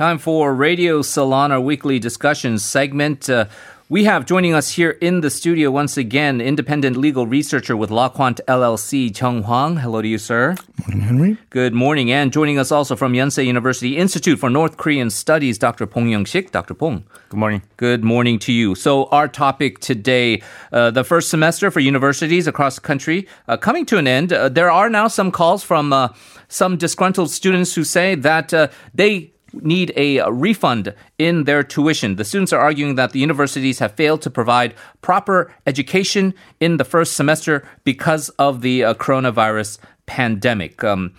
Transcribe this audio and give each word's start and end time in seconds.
Time 0.00 0.16
for 0.16 0.54
Radio 0.54 1.02
Salon, 1.02 1.52
our 1.52 1.60
weekly 1.60 1.98
discussion 1.98 2.58
segment. 2.58 3.28
Uh, 3.28 3.44
we 3.90 4.04
have 4.04 4.24
joining 4.24 4.54
us 4.54 4.70
here 4.70 4.92
in 4.92 5.20
the 5.20 5.28
studio 5.28 5.70
once 5.70 5.98
again, 5.98 6.40
independent 6.40 6.96
legal 6.96 7.26
researcher 7.26 7.76
with 7.76 7.90
LawQuant 7.90 8.40
LLC, 8.48 9.12
Joung 9.12 9.42
Hwang. 9.42 9.76
Hello 9.76 10.00
to 10.00 10.08
you, 10.08 10.16
sir. 10.16 10.56
Morning, 10.86 11.00
Henry. 11.02 11.36
Good 11.50 11.74
morning. 11.74 12.10
And 12.10 12.32
joining 12.32 12.58
us 12.58 12.72
also 12.72 12.96
from 12.96 13.12
Yonsei 13.12 13.44
University 13.44 13.98
Institute 13.98 14.38
for 14.38 14.48
North 14.48 14.78
Korean 14.78 15.10
Studies, 15.10 15.58
Dr. 15.58 15.84
Bong 15.84 16.08
Young-shik. 16.08 16.50
Dr. 16.50 16.72
Bong. 16.72 17.04
Good 17.28 17.38
morning. 17.38 17.62
Good 17.76 18.02
morning 18.02 18.38
to 18.38 18.52
you. 18.52 18.74
So, 18.74 19.04
our 19.06 19.28
topic 19.28 19.80
today, 19.80 20.42
uh, 20.72 20.92
the 20.92 21.04
first 21.04 21.28
semester 21.28 21.70
for 21.70 21.80
universities 21.80 22.46
across 22.46 22.76
the 22.76 22.80
country, 22.80 23.28
uh, 23.48 23.58
coming 23.58 23.84
to 23.84 23.98
an 23.98 24.06
end. 24.06 24.32
Uh, 24.32 24.48
there 24.48 24.70
are 24.70 24.88
now 24.88 25.08
some 25.08 25.30
calls 25.30 25.62
from 25.62 25.92
uh, 25.92 26.08
some 26.48 26.78
disgruntled 26.78 27.30
students 27.30 27.74
who 27.74 27.84
say 27.84 28.14
that 28.14 28.54
uh, 28.54 28.68
they 28.94 29.32
need 29.52 29.92
a 29.96 30.22
refund 30.30 30.94
in 31.18 31.44
their 31.44 31.62
tuition. 31.62 32.16
The 32.16 32.24
students 32.24 32.52
are 32.52 32.60
arguing 32.60 32.94
that 32.96 33.12
the 33.12 33.18
universities 33.18 33.78
have 33.78 33.92
failed 33.92 34.22
to 34.22 34.30
provide 34.30 34.74
proper 35.02 35.52
education 35.66 36.34
in 36.60 36.76
the 36.76 36.84
first 36.84 37.14
semester 37.14 37.66
because 37.84 38.28
of 38.30 38.60
the 38.60 38.84
uh, 38.84 38.94
coronavirus 38.94 39.78
pandemic. 40.06 40.82
Um, 40.84 41.14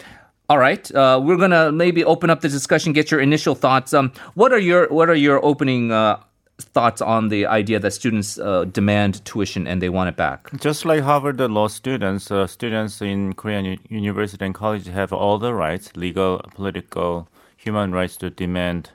all 0.49 0.57
right, 0.57 0.94
uh, 0.94 1.20
we're 1.23 1.38
gonna 1.38 1.71
maybe 1.71 2.04
open 2.04 2.30
up 2.30 2.41
the 2.41 2.49
discussion, 2.49 2.91
get 2.91 3.09
your 3.09 3.21
initial 3.21 3.55
thoughts. 3.55 3.94
Um, 3.94 4.12
what 4.34 4.52
are 4.52 4.59
your 4.59 4.88
what 4.90 5.09
are 5.09 5.16
your 5.16 5.43
opening 5.45 5.93
uh, 5.93 6.20
thoughts 6.62 7.02
on 7.02 7.29
the 7.29 7.45
idea 7.45 7.79
that 7.79 7.91
students 7.91 8.38
uh, 8.38 8.66
demand 8.66 9.23
tuition 9.26 9.68
and 9.68 9.82
they 9.82 9.90
want 9.90 10.09
it 10.09 10.18
back? 10.18 10.49
Just 10.59 10.85
like 10.85 11.02
Harvard 11.02 11.40
law 11.40 11.68
students, 11.68 12.32
uh, 12.32 12.48
students 12.48 13.02
in 13.02 13.34
Korean 13.34 13.79
university 13.90 14.43
and 14.46 14.54
college 14.54 14.87
have 14.87 15.13
all 15.13 15.37
the 15.37 15.54
rights, 15.54 15.96
legal, 15.96 16.41
political, 16.54 17.27
human 17.63 17.91
rights 17.91 18.17
to 18.17 18.29
demand 18.29 18.90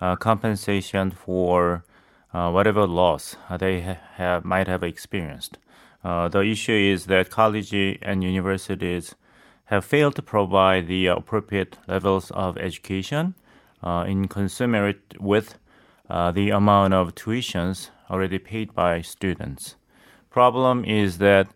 uh, 0.00 0.16
compensation 0.16 1.10
for 1.10 1.84
uh, 2.32 2.50
whatever 2.50 2.86
loss 2.86 3.36
they 3.58 3.82
ha- 3.82 3.98
have, 4.14 4.44
might 4.44 4.66
have 4.66 4.82
experienced. 4.82 5.58
Uh, 6.02 6.28
the 6.28 6.40
issue 6.40 6.72
is 6.72 7.06
that 7.06 7.28
colleges 7.30 7.98
and 8.00 8.24
universities 8.24 9.14
have 9.66 9.84
failed 9.84 10.14
to 10.14 10.22
provide 10.22 10.86
the 10.86 11.06
appropriate 11.06 11.76
levels 11.88 12.30
of 12.30 12.56
education 12.56 13.34
uh, 13.82 14.04
in 14.08 14.28
commensurate 14.28 15.20
with 15.20 15.58
uh, 16.08 16.30
the 16.30 16.50
amount 16.50 16.94
of 16.94 17.14
tuitions 17.14 17.90
already 18.10 18.38
paid 18.38 18.72
by 18.74 19.02
students. 19.02 19.74
Problem 20.30 20.84
is 20.84 21.18
that 21.18 21.48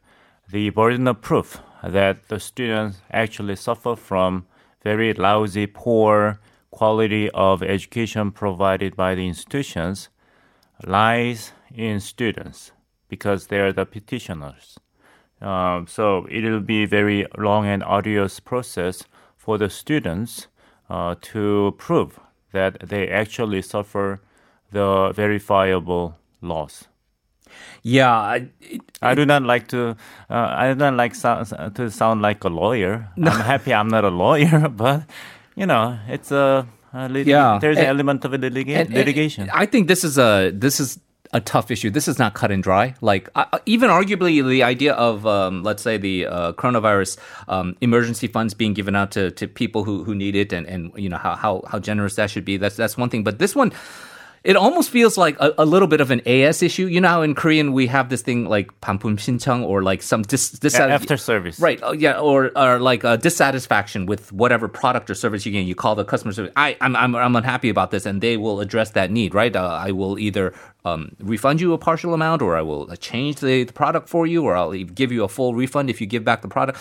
the 0.51 0.71
burden 0.71 1.07
of 1.07 1.21
proof 1.23 1.61
that 1.83 2.29
the 2.29 2.41
students 2.41 2.99
actually 3.11 3.57
suffer 3.57 3.97
from 3.97 4.45
very 4.83 5.15
lousy, 5.15 5.67
poor 5.67 6.41
quality 6.71 7.31
of 7.31 7.63
education 7.63 8.31
provided 8.31 8.97
by 8.97 9.15
the 9.15 9.27
institutions 9.27 10.09
lies 10.87 11.53
in 11.75 12.01
students 12.01 12.73
because 13.09 13.49
they 13.49 13.59
are 13.59 13.73
the 13.73 13.85
petitioners. 13.85 14.79
Um, 15.41 15.87
so 15.87 16.27
it 16.31 16.45
will 16.45 16.61
be 16.61 16.85
very 16.85 17.27
long 17.37 17.67
and 17.67 17.83
arduous 17.83 18.41
process 18.41 19.05
for 19.37 19.59
the 19.59 19.71
students 19.71 20.49
uh, 20.89 21.15
to 21.21 21.75
prove 21.79 22.21
that 22.53 22.89
they 22.89 23.09
actually 23.09 23.63
suffer 23.63 24.21
the 24.71 25.13
verifiable 25.15 26.17
loss. 26.41 26.85
Yeah, 27.83 28.13
I, 28.13 28.51
I 29.03 29.15
do 29.15 29.25
not 29.27 29.43
like 29.43 29.67
to. 29.69 29.97
Uh, 30.29 30.49
I 30.51 30.69
do 30.73 30.79
not 30.79 30.95
like 30.95 31.15
so, 31.15 31.45
to 31.75 31.91
sound 31.91 32.23
like 32.23 32.45
a 32.45 32.49
lawyer. 32.49 33.09
I'm 33.17 33.41
happy 33.41 33.75
I'm 33.75 33.89
not 33.89 34.05
a 34.05 34.11
lawyer, 34.11 34.69
but 34.77 35.05
you 35.61 35.67
know, 35.67 35.85
it's 36.09 36.31
a, 36.33 36.67
a 36.95 37.09
lit- 37.09 37.27
Yeah. 37.27 37.59
There's 37.61 37.79
an 37.79 37.85
element 37.95 38.25
of 38.25 38.33
a 38.35 38.39
litiga- 38.39 38.77
and- 38.81 38.89
and 38.89 38.95
litigation. 39.01 39.51
I 39.63 39.67
think 39.67 39.87
this 39.93 40.03
is 40.05 40.19
a 40.19 40.51
this 40.67 40.81
is 40.81 40.99
a 41.33 41.41
tough 41.41 41.71
issue. 41.71 41.91
This 41.97 42.09
is 42.13 42.19
not 42.19 42.35
cut 42.35 42.51
and 42.51 42.63
dry. 42.69 42.95
Like 43.11 43.29
uh, 43.41 43.59
even 43.75 43.89
arguably 43.99 44.43
the 44.55 44.63
idea 44.67 44.95
of 45.09 45.27
um, 45.27 45.63
let's 45.69 45.83
say 45.89 45.95
the 46.07 46.27
uh, 46.27 46.53
coronavirus 46.63 47.19
um, 47.47 47.77
emergency 47.81 48.27
funds 48.27 48.53
being 48.63 48.75
given 48.75 48.97
out 48.97 49.13
to, 49.13 49.31
to 49.39 49.47
people 49.47 49.85
who, 49.85 50.03
who 50.03 50.15
need 50.15 50.35
it 50.35 50.53
and, 50.53 50.67
and 50.67 50.91
you 50.97 51.09
know 51.13 51.19
how, 51.27 51.37
how 51.37 51.63
how 51.71 51.79
generous 51.79 52.17
that 52.17 52.31
should 52.35 52.45
be. 52.45 52.57
That's 52.59 52.75
that's 52.83 52.97
one 52.99 53.11
thing. 53.11 53.23
But 53.23 53.39
this 53.39 53.55
one 53.55 53.71
It 54.46 54.56
almost 54.56 54.92
feels 54.92 55.18
like 55.18 55.36
a, 55.40 55.56
a 55.58 55.66
little 55.66 55.88
bit 55.88 56.02
of 56.02 56.12
an 56.12 56.22
AS 56.28 56.62
issue. 56.62 56.86
You 56.86 57.02
know 57.02 57.08
how 57.08 57.24
in 57.24 57.34
Korean 57.34 57.74
we 57.74 57.88
have 57.88 58.10
this 58.10 58.22
thing 58.22 58.46
like 58.46 58.70
반품 58.80 59.18
신청 59.18 59.64
or 59.66 59.82
like 59.82 60.04
some 60.04 60.22
dis, 60.22 60.52
dis- 60.52 60.76
A- 60.76 60.94
after 60.94 61.18
service. 61.18 61.60
Right. 61.60 61.80
Oh, 61.82 61.94
yeah. 61.94 62.20
Or, 62.20 62.52
or 62.56 62.78
like 62.78 63.04
a 63.04 63.18
dissatisfaction 63.18 64.06
with 64.06 64.32
whatever 64.32 64.68
product 64.68 65.10
or 65.10 65.16
service 65.16 65.48
you 65.48 65.52
get. 65.52 65.62
You 65.62 65.74
call 65.74 65.96
the 65.96 66.06
customer 66.06 66.32
service. 66.32 66.54
I, 66.56 66.78
I'm, 66.80 66.96
I'm, 66.96 67.16
I'm 67.16 67.36
unhappy 67.36 67.70
about 67.70 67.90
this, 67.90 68.06
and 68.06 68.22
they 68.22 68.38
will 68.38 68.62
address 68.62 68.92
that 68.92 69.10
need. 69.10 69.34
Right. 69.34 69.56
Uh, 69.56 69.66
I 69.66 69.90
will 69.90 70.20
either 70.20 70.54
um, 70.86 71.16
refund 71.20 71.60
you 71.60 71.74
a 71.74 71.80
partial 71.80 72.14
amount, 72.14 72.44
or 72.44 72.56
I 72.56 72.62
will 72.62 72.92
uh, 72.92 72.96
change 72.98 73.40
the, 73.40 73.64
the 73.64 73.74
product 73.74 74.08
for 74.10 74.28
you, 74.28 74.44
or 74.44 74.56
I'll 74.56 74.74
give 74.74 75.12
you 75.12 75.24
a 75.24 75.28
full 75.28 75.56
refund 75.56 75.90
if 75.90 76.00
you 76.00 76.06
give 76.06 76.24
back 76.24 76.44
the 76.44 76.50
product. 76.50 76.78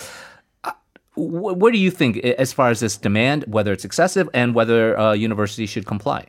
Uh, 0.65 0.73
wh- 1.15 1.57
What 1.57 1.73
do 1.73 1.79
you 1.79 1.91
think 1.91 2.19
i- 2.19 2.37
as 2.37 2.53
far 2.53 2.69
as 2.69 2.81
this 2.81 2.99
demand, 2.99 3.45
whether 3.49 3.73
it's 3.73 3.87
excessive 3.87 4.29
and 4.35 4.55
whether 4.55 4.99
uh, 4.99 5.15
universities 5.15 5.71
should 5.71 5.87
comply? 5.87 6.27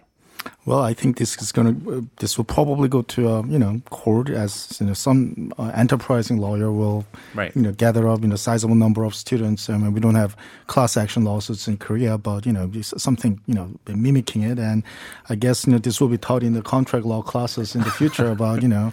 Well, 0.66 0.80
I 0.80 0.94
think 0.94 1.16
this 1.18 1.40
is 1.40 1.52
going 1.52 1.80
to, 1.84 1.92
uh, 1.92 2.00
this 2.18 2.36
will 2.36 2.44
probably 2.44 2.88
go 2.88 3.02
to, 3.02 3.28
uh, 3.28 3.42
you 3.44 3.58
know, 3.58 3.80
court 3.90 4.28
as, 4.28 4.76
you 4.80 4.86
know, 4.86 4.92
some 4.92 5.52
uh, 5.58 5.72
enterprising 5.74 6.38
lawyer 6.38 6.70
will, 6.70 7.06
Right. 7.34 7.54
you 7.56 7.62
know, 7.62 7.72
gather 7.72 8.06
up, 8.08 8.20
you 8.22 8.28
know, 8.28 8.36
sizable 8.36 8.74
number 8.74 9.04
of 9.04 9.14
students. 9.14 9.68
I 9.70 9.76
mean, 9.78 9.92
we 9.92 10.00
don't 10.00 10.14
have 10.16 10.36
class 10.66 10.96
action 10.96 11.24
lawsuits 11.24 11.66
in 11.66 11.78
Korea, 11.78 12.18
but, 12.18 12.46
you 12.46 12.52
know, 12.52 12.70
something, 12.82 13.40
you 13.46 13.54
know, 13.54 13.70
mimicking 13.88 14.42
it. 14.42 14.58
And 14.58 14.82
I 15.28 15.34
guess, 15.34 15.66
you 15.66 15.72
know, 15.72 15.78
this 15.78 16.00
will 16.00 16.08
be 16.08 16.18
taught 16.18 16.42
in 16.42 16.52
the 16.52 16.62
contract 16.62 17.04
law 17.06 17.22
classes 17.22 17.74
in 17.74 17.82
the 17.82 17.90
future 17.90 18.30
about, 18.36 18.62
you 18.62 18.68
know, 18.68 18.92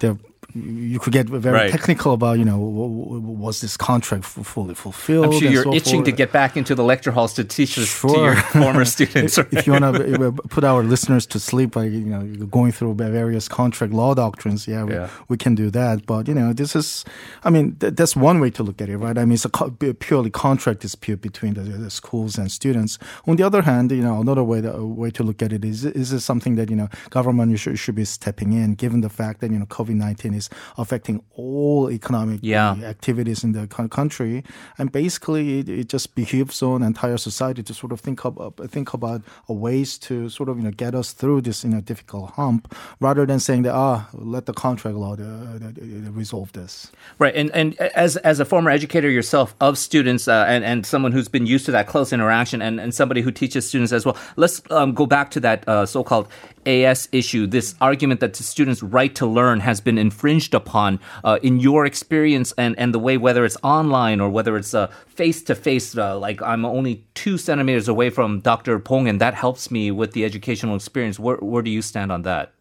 the, 0.00 0.18
you 0.54 0.98
could 1.00 1.12
get 1.12 1.26
very 1.28 1.54
Right. 1.54 1.70
technical 1.70 2.12
about, 2.12 2.38
you 2.38 2.44
know, 2.44 2.58
w- 2.58 3.04
w- 3.04 3.20
was 3.20 3.60
this 3.60 3.76
contract 3.76 4.24
fully 4.24 4.74
fulfilled? 4.74 5.26
I'm 5.26 5.32
sure 5.40 5.50
you're 5.50 5.64
so 5.64 5.74
itching 5.74 6.04
to 6.04 6.12
get 6.12 6.30
back 6.30 6.56
into 6.56 6.74
the 6.76 6.84
lecture 6.84 7.10
halls 7.10 7.32
to 7.34 7.44
teach 7.44 7.74
this 7.76 8.00
to 8.02 8.08
your 8.08 8.36
former 8.52 8.84
students. 8.96 9.36
if, 9.36 9.52
if 9.52 9.66
you 9.66 9.72
want 9.72 9.84
to 9.96 10.32
put 10.48 10.62
our 10.62 10.84
listeners 10.84 11.26
to 11.26 11.40
sleep 11.40 11.72
by 11.72 11.84
you 11.84 12.00
know 12.06 12.22
going 12.46 12.70
through 12.70 12.94
various 12.94 13.48
contract 13.48 13.92
law 13.92 14.14
doctrines, 14.14 14.68
yeah, 14.68 14.84
we, 14.84 14.92
Yeah. 14.94 15.08
we 15.28 15.36
can 15.36 15.54
do 15.56 15.70
that. 15.70 16.06
But 16.06 16.28
you 16.28 16.34
know, 16.34 16.52
this 16.52 16.76
is, 16.76 17.04
I 17.42 17.50
mean, 17.50 17.74
th- 17.80 17.94
that's 17.96 18.14
one 18.14 18.38
way 18.38 18.50
to 18.50 18.62
look 18.62 18.80
at 18.80 18.88
it, 18.88 18.96
right? 18.98 19.18
I 19.18 19.24
mean, 19.24 19.32
it's 19.34 19.44
a 19.44 19.48
co- 19.50 19.70
purely 19.98 20.30
contract 20.30 20.80
dispute 20.80 21.20
between 21.20 21.54
the, 21.54 21.62
the 21.62 21.90
schools 21.90 22.38
and 22.38 22.50
students. 22.50 22.98
On 23.26 23.34
the 23.36 23.42
other 23.42 23.62
hand, 23.62 23.90
you 23.90 24.02
know, 24.02 24.20
another 24.20 24.44
way 24.44 24.60
the, 24.60 24.72
uh, 24.76 24.82
way 24.84 25.10
to 25.10 25.22
look 25.24 25.42
at 25.42 25.52
it 25.52 25.64
is 25.64 25.84
is 25.84 26.12
it 26.12 26.20
something 26.20 26.54
that 26.56 26.70
you 26.70 26.76
know 26.76 26.88
government 27.10 27.58
should 27.58 27.76
should 27.78 27.96
be 27.96 28.04
stepping 28.04 28.52
in, 28.52 28.74
given 28.76 29.00
the 29.00 29.08
fact 29.10 29.40
that 29.40 29.50
you 29.50 29.58
know 29.58 29.66
COVID 29.66 29.96
nineteen 29.96 30.34
is 30.44 30.50
affecting 30.78 31.22
all 31.36 31.90
economic 31.90 32.40
Yeah. 32.42 32.74
activities 32.84 33.44
in 33.44 33.52
the 33.52 33.66
country, 33.66 34.42
and 34.78 34.90
basically 34.92 35.58
it, 35.60 35.68
it 35.68 35.88
just 35.88 36.14
behooves 36.14 36.62
on 36.62 36.82
entire 36.82 37.16
society 37.18 37.62
to 37.62 37.74
sort 37.74 37.92
of 37.92 38.00
think 38.00 38.24
about 38.24 38.54
think 38.70 38.94
about 38.94 39.22
ways 39.48 39.98
to 39.98 40.28
sort 40.28 40.48
of 40.48 40.56
you 40.58 40.64
know 40.64 40.70
get 40.70 40.94
us 40.94 41.12
through 41.12 41.40
this 41.42 41.64
you 41.64 41.70
know 41.70 41.80
difficult 41.80 42.30
hump, 42.36 42.74
rather 43.00 43.26
than 43.26 43.40
saying 43.40 43.62
that 43.62 43.74
ah 43.74 44.08
let 44.12 44.46
the 44.46 44.52
contract 44.52 44.96
law 44.96 45.14
uh, 45.14 45.22
uh, 45.22 45.68
uh, 45.68 46.10
resolve 46.12 46.52
this. 46.52 46.90
Right, 47.18 47.34
and 47.34 47.50
and 47.54 47.74
as 47.94 48.16
as 48.18 48.40
a 48.40 48.44
former 48.44 48.70
educator 48.70 49.10
yourself 49.10 49.54
of 49.60 49.78
students, 49.78 50.28
uh, 50.28 50.44
and 50.48 50.64
and 50.64 50.86
someone 50.86 51.12
who's 51.12 51.28
been 51.28 51.46
used 51.46 51.66
to 51.66 51.72
that 51.72 51.86
close 51.86 52.12
interaction, 52.12 52.62
and 52.62 52.80
and 52.80 52.94
somebody 52.94 53.22
who 53.22 53.30
teaches 53.30 53.68
students 53.68 53.92
as 53.92 54.04
well, 54.06 54.16
let's 54.36 54.62
um, 54.70 54.92
go 54.94 55.06
back 55.06 55.30
to 55.30 55.40
that 55.40 55.66
uh, 55.68 55.86
so-called 55.86 56.26
AS 56.66 57.08
issue. 57.12 57.46
This 57.46 57.74
argument 57.80 58.20
that 58.20 58.32
the 58.34 58.42
students' 58.42 58.82
right 58.82 59.14
to 59.14 59.26
learn 59.26 59.60
has 59.60 59.80
been 59.80 59.98
infringed 59.98 60.33
upon 60.54 60.98
uh, 61.22 61.38
in 61.42 61.60
your 61.60 61.86
experience, 61.86 62.52
and 62.58 62.74
and 62.78 62.92
the 62.92 62.98
way 62.98 63.16
whether 63.16 63.44
it's 63.44 63.56
online 63.62 64.20
or 64.20 64.28
whether 64.30 64.56
it's 64.56 64.74
face 65.06 65.42
to 65.42 65.54
face. 65.54 65.94
Like 65.94 66.42
I'm 66.42 66.64
only 66.64 67.04
two 67.14 67.38
centimeters 67.38 67.88
away 67.88 68.10
from 68.10 68.40
Dr. 68.40 68.78
Bong, 68.78 69.06
and 69.08 69.20
that 69.20 69.34
helps 69.34 69.70
me 69.70 69.90
with 69.90 70.12
the 70.12 70.24
educational 70.24 70.74
experience. 70.76 71.18
Where 71.18 71.36
where 71.36 71.62
do 71.62 71.70
you 71.70 71.82
stand 71.82 72.10
on 72.10 72.22
that? 72.22 72.52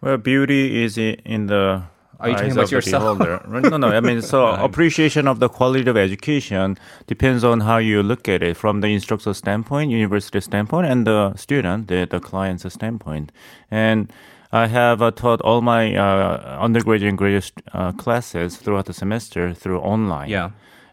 Well, 0.00 0.16
beauty 0.16 0.84
is 0.84 0.96
in 0.96 1.46
the 1.46 1.82
Are 2.20 2.28
you 2.28 2.34
talking 2.36 2.52
about 2.52 2.70
yourself? 2.70 3.18
No, 3.48 3.76
no. 3.76 3.88
I 3.88 4.00
mean, 4.00 4.22
so 4.22 4.46
appreciation 4.46 5.26
of 5.26 5.40
the 5.40 5.48
quality 5.48 5.88
of 5.90 5.96
education 5.96 6.78
depends 7.06 7.42
on 7.42 7.60
how 7.60 7.78
you 7.78 8.02
look 8.02 8.28
at 8.28 8.42
it 8.42 8.56
from 8.56 8.80
the 8.80 8.88
instructor 8.88 9.34
standpoint, 9.34 9.90
university 9.90 10.40
standpoint, 10.40 10.86
and 10.86 11.06
the 11.06 11.34
student, 11.34 11.88
the, 11.88 12.06
the 12.08 12.20
client's 12.20 12.72
standpoint. 12.72 13.32
And 13.70 14.12
I 14.52 14.66
have 14.66 15.02
uh, 15.02 15.10
taught 15.10 15.40
all 15.42 15.60
my 15.60 15.94
uh, 15.94 16.58
undergraduate 16.60 17.08
and 17.08 17.18
graduate 17.18 17.52
uh, 17.72 17.92
classes 17.92 18.56
throughout 18.56 18.86
the 18.86 18.94
semester 18.94 19.52
through 19.52 19.80
online. 19.80 20.30
Yeah. 20.30 20.50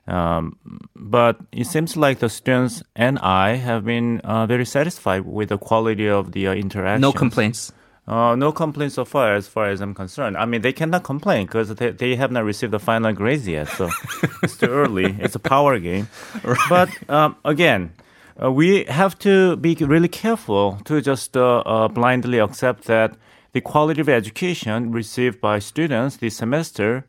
Um, 0.07 0.57
but 0.95 1.39
it 1.51 1.65
seems 1.65 1.97
like 1.97 2.19
the 2.19 2.29
students 2.29 2.83
and 2.95 3.17
I 3.19 3.55
have 3.55 3.85
been 3.85 4.19
uh, 4.19 4.45
very 4.45 4.65
satisfied 4.65 5.25
with 5.25 5.49
the 5.49 5.57
quality 5.57 6.07
of 6.07 6.33
the 6.33 6.47
uh, 6.47 6.53
interaction. 6.53 7.01
No 7.01 7.11
complaints. 7.11 7.71
Uh, 8.07 8.35
no 8.35 8.51
complaints 8.51 8.95
so 8.95 9.05
far, 9.05 9.33
as 9.33 9.47
far 9.47 9.69
as 9.69 9.81
I'm 9.81 9.95
concerned. 9.95 10.37
I 10.37 10.45
mean, 10.45 10.61
they 10.61 10.73
cannot 10.73 11.03
complain 11.03 11.47
because 11.47 11.73
they, 11.73 11.89
they 11.89 12.15
have 12.15 12.31
not 12.31 12.43
received 12.43 12.71
the 12.71 12.79
final 12.79 13.11
grades 13.13 13.47
yet, 13.47 13.67
so 13.69 13.89
it's 14.43 14.57
too 14.57 14.67
early. 14.67 15.15
It's 15.19 15.33
a 15.33 15.39
power 15.39 15.79
game. 15.79 16.07
But 16.69 16.89
um, 17.09 17.35
again, 17.43 17.93
uh, 18.41 18.51
we 18.51 18.83
have 18.85 19.17
to 19.19 19.55
be 19.55 19.73
really 19.75 20.07
careful 20.07 20.79
to 20.85 21.01
just 21.01 21.35
uh, 21.35 21.63
uh, 21.65 21.87
blindly 21.87 22.37
accept 22.37 22.83
that 22.83 23.17
the 23.55 23.61
quality 23.61 24.01
of 24.01 24.09
education 24.09 24.91
received 24.91 25.39
by 25.39 25.59
students 25.59 26.17
this 26.17 26.35
semester 26.35 27.05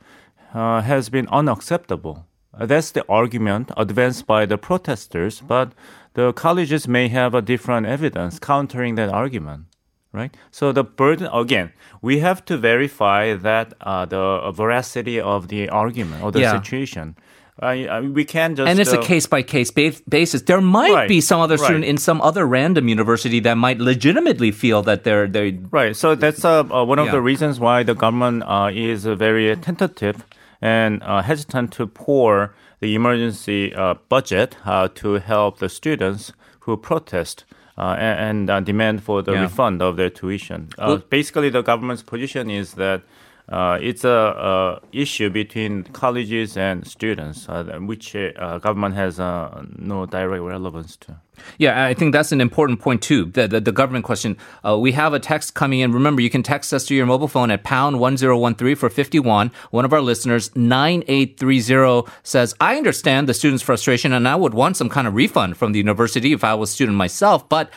uh, 0.54 0.80
has 0.80 1.08
been 1.08 1.26
unacceptable. 1.32 2.24
Uh, 2.54 2.64
that's 2.64 2.92
the 2.92 3.04
argument 3.08 3.72
advanced 3.76 4.28
by 4.28 4.46
the 4.46 4.56
protesters, 4.56 5.40
but 5.40 5.72
the 6.14 6.32
colleges 6.34 6.86
may 6.86 7.08
have 7.08 7.34
a 7.34 7.42
different 7.42 7.84
evidence 7.84 8.38
countering 8.38 8.94
that 8.94 9.08
argument. 9.08 9.64
Right. 10.12 10.32
So 10.52 10.70
the 10.70 10.84
burden 10.84 11.26
again, 11.32 11.72
we 12.00 12.20
have 12.20 12.44
to 12.44 12.56
verify 12.56 13.34
that 13.34 13.74
uh, 13.80 14.04
the 14.06 14.52
veracity 14.54 15.20
of 15.20 15.48
the 15.48 15.68
argument 15.68 16.22
or 16.22 16.30
the 16.30 16.42
Yeah. 16.42 16.52
situation. 16.52 17.16
I, 17.58 17.86
I, 17.86 18.00
we 18.00 18.24
can't 18.24 18.56
just 18.56 18.68
and 18.68 18.78
it's 18.78 18.92
a 18.92 19.00
case 19.00 19.26
by 19.26 19.42
case 19.42 19.70
basis. 19.70 20.42
There 20.42 20.60
might 20.60 20.92
Right, 20.92 21.08
be 21.08 21.22
some 21.22 21.40
other 21.40 21.56
student 21.56 21.82
right. 21.84 21.88
in 21.88 21.96
some 21.96 22.20
other 22.20 22.44
random 22.46 22.86
university 22.88 23.40
that 23.40 23.54
might 23.56 23.78
legitimately 23.78 24.50
feel 24.52 24.82
that 24.82 25.04
they're 25.04 25.26
they 25.26 25.58
Right. 25.70 25.96
So 25.96 26.14
that's 26.14 26.44
uh, 26.44 26.60
uh, 26.70 26.84
one 26.84 26.98
of 26.98 27.06
Yeah. 27.06 27.12
the 27.12 27.22
reasons 27.22 27.58
why 27.58 27.82
the 27.82 27.94
government 27.94 28.42
uh, 28.46 28.70
is 28.72 29.06
uh, 29.06 29.14
very 29.14 29.56
tentative 29.56 30.16
and 30.60 31.02
uh, 31.02 31.22
hesitant 31.22 31.72
to 31.72 31.86
pour 31.86 32.54
the 32.80 32.94
emergency 32.94 33.74
uh, 33.74 33.94
budget 34.10 34.56
uh, 34.66 34.88
to 34.96 35.14
help 35.14 35.58
the 35.58 35.68
students 35.70 36.32
who 36.60 36.76
protest. 36.76 37.44
Uh, 37.78 37.94
and 37.98 38.18
and 38.28 38.50
uh, 38.50 38.58
demand 38.60 39.02
for 39.02 39.20
the 39.22 39.32
Yeah. 39.32 39.42
refund 39.42 39.82
of 39.82 39.96
their 39.96 40.08
tuition. 40.08 40.68
Uh, 40.78 40.86
Well- 40.86 41.02
basically, 41.10 41.50
the 41.50 41.60
government's 41.62 42.02
position 42.02 42.48
is 42.50 42.72
that 42.74 43.02
uh, 43.48 43.78
it's 43.80 44.04
a, 44.04 44.08
a 44.10 44.80
issue 44.92 45.30
between 45.30 45.84
colleges 45.84 46.56
and 46.56 46.86
students, 46.86 47.48
uh, 47.48 47.62
which 47.80 48.16
uh, 48.16 48.58
government 48.58 48.96
has 48.96 49.20
uh, 49.20 49.64
no 49.76 50.04
direct 50.06 50.42
relevance 50.42 50.96
to. 50.96 51.20
Yeah, 51.58 51.84
I 51.84 51.94
think 51.94 52.12
that's 52.12 52.32
an 52.32 52.40
important 52.40 52.80
point 52.80 53.02
too. 53.02 53.26
The 53.26 53.46
the, 53.46 53.60
the 53.60 53.72
government 53.72 54.04
question. 54.04 54.36
Uh, 54.64 54.76
we 54.78 54.92
have 54.92 55.12
a 55.14 55.20
text 55.20 55.54
coming 55.54 55.80
in. 55.80 55.92
Remember, 55.92 56.22
you 56.22 56.30
can 56.30 56.42
text 56.42 56.72
us 56.72 56.86
to 56.86 56.94
your 56.94 57.06
mobile 57.06 57.28
phone 57.28 57.50
at 57.50 57.62
pound 57.62 58.00
one 58.00 58.16
zero 58.16 58.36
one 58.36 58.54
three 58.54 58.74
for 58.74 58.90
fifty 58.90 59.20
one. 59.20 59.52
One 59.70 59.84
of 59.84 59.92
our 59.92 60.00
listeners 60.00 60.54
nine 60.56 61.04
eight 61.06 61.38
three 61.38 61.60
zero 61.60 62.06
says, 62.22 62.54
"I 62.60 62.76
understand 62.76 63.28
the 63.28 63.34
students' 63.34 63.62
frustration, 63.62 64.12
and 64.12 64.26
I 64.26 64.34
would 64.34 64.54
want 64.54 64.76
some 64.76 64.88
kind 64.88 65.06
of 65.06 65.14
refund 65.14 65.56
from 65.56 65.72
the 65.72 65.78
university 65.78 66.32
if 66.32 66.42
I 66.42 66.54
was 66.54 66.70
a 66.70 66.72
student 66.72 66.96
myself, 66.96 67.48
but." 67.48 67.70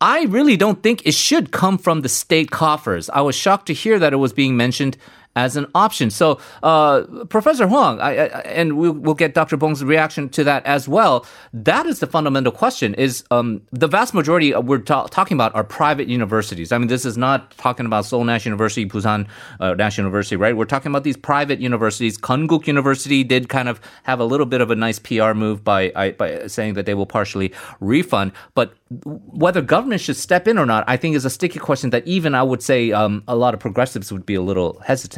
I 0.00 0.24
really 0.24 0.56
don't 0.56 0.80
think 0.80 1.04
it 1.04 1.14
should 1.14 1.50
come 1.50 1.76
from 1.76 2.02
the 2.02 2.08
state 2.08 2.52
coffers. 2.52 3.10
I 3.10 3.20
was 3.20 3.34
shocked 3.34 3.66
to 3.66 3.74
hear 3.74 3.98
that 3.98 4.12
it 4.12 4.16
was 4.16 4.32
being 4.32 4.56
mentioned 4.56 4.96
as 5.36 5.56
an 5.56 5.66
option. 5.74 6.10
So, 6.10 6.40
uh, 6.62 7.02
Professor 7.28 7.66
Hwang, 7.66 8.00
I, 8.00 8.10
I, 8.10 8.40
and 8.40 8.76
we'll, 8.76 8.92
we'll 8.92 9.14
get 9.14 9.34
Dr. 9.34 9.56
Bong's 9.56 9.84
reaction 9.84 10.28
to 10.30 10.44
that 10.44 10.64
as 10.66 10.88
well. 10.88 11.26
That 11.52 11.86
is 11.86 12.00
the 12.00 12.06
fundamental 12.06 12.52
question: 12.52 12.94
is 12.94 13.24
um, 13.30 13.62
the 13.70 13.86
vast 13.86 14.14
majority 14.14 14.54
we're 14.54 14.78
ta- 14.78 15.06
talking 15.06 15.36
about 15.36 15.54
are 15.54 15.64
private 15.64 16.08
universities. 16.08 16.72
I 16.72 16.78
mean, 16.78 16.88
this 16.88 17.04
is 17.04 17.16
not 17.16 17.52
talking 17.52 17.86
about 17.86 18.04
Seoul 18.04 18.24
National 18.24 18.52
University, 18.52 18.86
Busan 18.86 19.26
uh, 19.60 19.74
National 19.74 20.06
University, 20.06 20.36
right? 20.36 20.56
We're 20.56 20.64
talking 20.64 20.90
about 20.90 21.04
these 21.04 21.16
private 21.16 21.60
universities. 21.60 22.18
Konkuk 22.18 22.66
University 22.66 23.24
did 23.24 23.48
kind 23.48 23.68
of 23.68 23.80
have 24.04 24.20
a 24.20 24.24
little 24.24 24.46
bit 24.46 24.60
of 24.60 24.70
a 24.70 24.74
nice 24.76 24.98
PR 24.98 25.34
move 25.34 25.62
by 25.64 25.92
I- 25.94 26.12
by 26.12 26.46
saying 26.46 26.74
that 26.74 26.86
they 26.86 26.94
will 26.94 27.06
partially 27.06 27.52
refund, 27.80 28.32
but 28.54 28.74
whether 29.04 29.60
government 29.60 30.00
should 30.00 30.16
step 30.16 30.48
in 30.48 30.58
or 30.58 30.64
not, 30.64 30.82
I 30.86 30.96
think 30.96 31.14
is 31.14 31.24
a 31.24 31.30
sticky 31.30 31.58
question 31.58 31.90
that 31.90 32.06
even 32.06 32.34
I 32.34 32.42
would 32.42 32.62
say 32.62 32.90
um, 32.92 33.22
a 33.28 33.36
lot 33.36 33.52
of 33.52 33.60
progressives 33.60 34.10
would 34.12 34.24
be 34.24 34.34
a 34.34 34.40
little 34.40 34.80
hesitant 34.86 35.17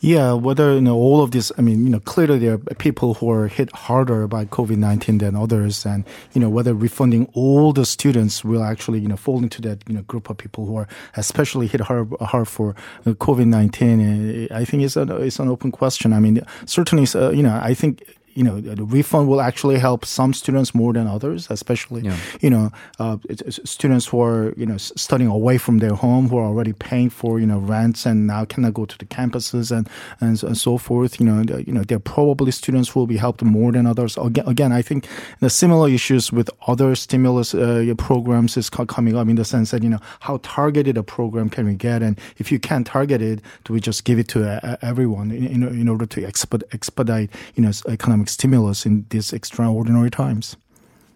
Yeah, 0.00 0.32
whether 0.34 0.74
you 0.74 0.80
know 0.80 0.94
all 0.94 1.22
of 1.22 1.32
this. 1.32 1.50
I 1.58 1.62
mean, 1.62 1.84
you 1.84 1.90
know, 1.90 1.98
clearly 1.98 2.38
there 2.38 2.54
are 2.54 2.74
people 2.76 3.14
who 3.14 3.30
are 3.32 3.48
hit 3.48 3.72
harder 3.74 4.28
by 4.28 4.44
COVID 4.44 4.76
nineteen 4.76 5.18
than 5.18 5.34
others, 5.34 5.84
and 5.84 6.04
you 6.34 6.40
know 6.40 6.48
whether 6.48 6.72
refunding 6.72 7.28
all 7.34 7.72
the 7.72 7.84
students 7.84 8.44
will 8.44 8.62
actually 8.62 9.00
you 9.00 9.08
know 9.08 9.16
fall 9.16 9.42
into 9.42 9.60
that 9.62 9.82
you 9.88 9.94
know 9.94 10.02
group 10.02 10.30
of 10.30 10.36
people 10.36 10.66
who 10.66 10.76
are 10.76 10.86
especially 11.16 11.66
hit 11.66 11.80
hard, 11.80 12.12
hard 12.20 12.46
for 12.46 12.76
COVID 13.04 13.46
nineteen. 13.46 14.46
I 14.52 14.64
think 14.64 14.84
it's 14.84 14.96
an 14.96 15.10
it's 15.10 15.40
an 15.40 15.48
open 15.48 15.72
question. 15.72 16.12
I 16.12 16.20
mean, 16.20 16.42
certainly, 16.64 17.08
uh, 17.14 17.30
you 17.30 17.42
know, 17.42 17.58
I 17.60 17.74
think 17.74 18.04
you 18.34 18.42
know, 18.44 18.60
the 18.60 18.84
refund 18.84 19.28
will 19.28 19.40
actually 19.40 19.78
help 19.78 20.04
some 20.04 20.32
students 20.32 20.74
more 20.74 20.92
than 20.92 21.06
others, 21.06 21.46
especially, 21.50 22.02
Yeah. 22.02 22.16
you 22.40 22.50
know, 22.50 22.70
uh, 22.98 23.16
students 23.64 24.06
who 24.06 24.20
are, 24.22 24.52
you 24.56 24.66
know, 24.66 24.76
studying 24.76 25.30
away 25.30 25.58
from 25.58 25.78
their 25.78 25.94
home, 25.94 26.28
who 26.28 26.36
are 26.38 26.44
already 26.46 26.72
paying 26.72 27.10
for, 27.10 27.40
you 27.40 27.46
know, 27.46 27.58
rents 27.58 28.06
and 28.06 28.26
now 28.26 28.44
cannot 28.44 28.74
go 28.74 28.84
to 28.84 28.96
the 28.98 29.04
campuses 29.04 29.70
and, 29.76 29.88
and, 30.20 30.38
so- 30.38 30.46
and 30.46 30.56
so 30.56 30.78
forth. 30.78 31.18
You 31.20 31.26
know, 31.26 31.42
the- 31.42 31.64
you 31.66 31.72
know, 31.72 31.82
they're 31.82 31.98
probably 31.98 32.50
students 32.52 32.88
who 32.90 33.00
will 33.00 33.06
be 33.06 33.16
helped 33.16 33.42
more 33.42 33.72
than 33.72 33.86
others. 33.86 34.16
Again, 34.16 34.44
again 34.46 34.72
I 34.72 34.82
think 34.82 35.06
the 35.40 35.50
similar 35.50 35.88
issues 35.88 36.32
with 36.32 36.50
other 36.66 36.94
stimulus 36.94 37.54
uh, 37.54 37.92
programs 37.98 38.56
is 38.56 38.70
coming 38.70 39.16
up 39.16 39.28
in 39.28 39.36
the 39.36 39.44
sense 39.44 39.70
that, 39.72 39.82
you 39.82 39.88
know, 39.90 40.00
how 40.20 40.38
targeted 40.42 40.96
a 40.96 41.02
program 41.02 41.48
can 41.50 41.66
we 41.66 41.74
get? 41.74 42.02
And 42.02 42.18
if 42.38 42.52
you 42.52 42.58
can't 42.58 42.86
target 42.86 43.20
it, 43.22 43.40
do 43.64 43.72
we 43.72 43.80
just 43.80 44.04
give 44.04 44.18
it 44.18 44.28
to 44.28 44.48
uh, 44.48 44.76
everyone 44.82 45.30
in, 45.30 45.46
in, 45.46 45.62
in 45.80 45.88
order 45.88 46.06
to 46.06 46.20
exped, 46.22 46.62
expedite, 46.72 47.30
you 47.54 47.62
know, 47.62 47.68
s- 47.70 47.82
economic 48.18 48.28
stimulus 48.28 48.86
in 48.86 49.06
these 49.10 49.32
extraordinary 49.32 50.10
times? 50.10 50.56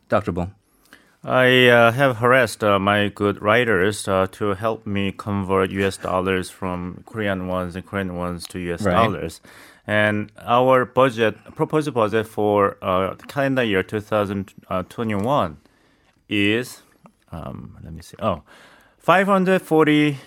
Dr. 0.09 0.33
Bong. 0.33 0.55
I 1.25 1.69
uh, 1.69 1.93
have 1.93 2.17
harassed 2.17 2.65
uh, 2.65 2.79
my 2.79 3.09
good 3.15 3.41
writers 3.41 4.09
uh, 4.09 4.27
to 4.33 4.55
help 4.55 4.87
me 4.87 5.13
convert 5.13 5.71
US 5.71 5.97
dollars 5.97 6.51
from 6.51 7.03
Korean 7.07 7.47
ones 7.49 7.77
and 7.77 7.87
Korean 7.87 8.15
ones 8.17 8.47
to 8.49 8.59
US 8.59 8.83
Right. 8.85 8.95
dollars. 8.95 9.41
And 9.87 10.31
our 10.39 10.85
budget, 10.85 11.35
proposed 11.57 11.93
budget 11.95 12.27
for 12.27 12.77
uh, 12.83 13.15
the 13.15 13.27
calendar 13.27 13.65
year 13.65 13.83
2021 13.83 15.57
is, 16.29 16.83
um, 17.33 17.77
let 17.85 17.93
me 17.93 18.03
see, 18.03 18.17
oh, 18.21 18.43
540 18.99 20.19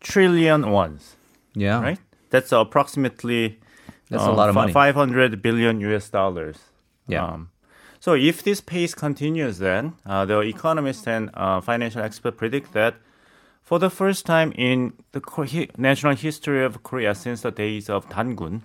trillion 0.00 0.70
ones, 0.70 1.16
Yeah. 1.54 1.80
right? 1.80 1.98
That's 2.30 2.52
approximately 2.52 3.58
That's 4.10 4.24
a 4.24 4.32
lot 4.32 4.48
of 4.48 4.54
fi- 4.54 4.62
money. 4.62 4.72
500 4.72 5.42
billion 5.42 5.80
US 5.80 6.08
dollars. 6.08 6.58
Yeah. 7.08 7.24
Um, 7.24 7.50
so 8.00 8.14
if 8.14 8.42
this 8.42 8.60
pace 8.60 8.94
continues, 8.94 9.58
then 9.58 9.94
uh, 10.04 10.24
the 10.26 10.40
economists 10.40 11.06
and 11.06 11.30
uh, 11.34 11.60
financial 11.60 12.02
experts 12.02 12.36
predict 12.36 12.72
that 12.72 12.96
for 13.62 13.78
the 13.78 13.88
first 13.88 14.26
time 14.26 14.52
in 14.52 14.92
the 15.12 15.68
national 15.78 16.14
history 16.16 16.62
of 16.64 16.82
Korea 16.82 17.14
since 17.14 17.40
the 17.40 17.50
days 17.50 17.88
of 17.88 18.06
Dangun, 18.10 18.60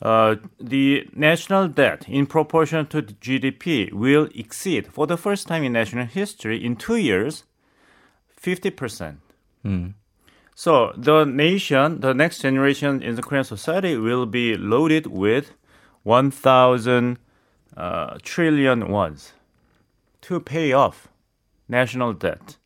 uh, 0.00 0.36
the 0.58 1.06
national 1.14 1.68
debt 1.68 2.08
in 2.08 2.26
proportion 2.26 2.86
to 2.86 3.02
the 3.02 3.12
GDP 3.12 3.92
will 3.92 4.28
exceed, 4.34 4.86
for 4.86 5.06
the 5.06 5.18
first 5.18 5.46
time 5.46 5.62
in 5.64 5.72
national 5.72 6.06
history, 6.06 6.64
in 6.64 6.76
two 6.76 6.96
years, 6.96 7.44
50%. 8.42 9.16
So 10.54 10.92
the 10.96 11.24
nation, 11.24 12.00
the 12.00 12.12
next 12.12 12.40
generation 12.40 13.02
in 13.02 13.16
the 13.16 13.22
Korean 13.22 13.44
society 13.44 13.96
will 13.96 14.26
be 14.26 14.56
loaded 14.56 15.06
with 15.06 15.52
1,000 16.02 17.18
uh, 17.76 18.18
trillion 18.22 18.88
wons 18.88 19.32
to 20.22 20.40
pay 20.40 20.72
off 20.72 21.08
national 21.68 22.12
debt. 22.12 22.56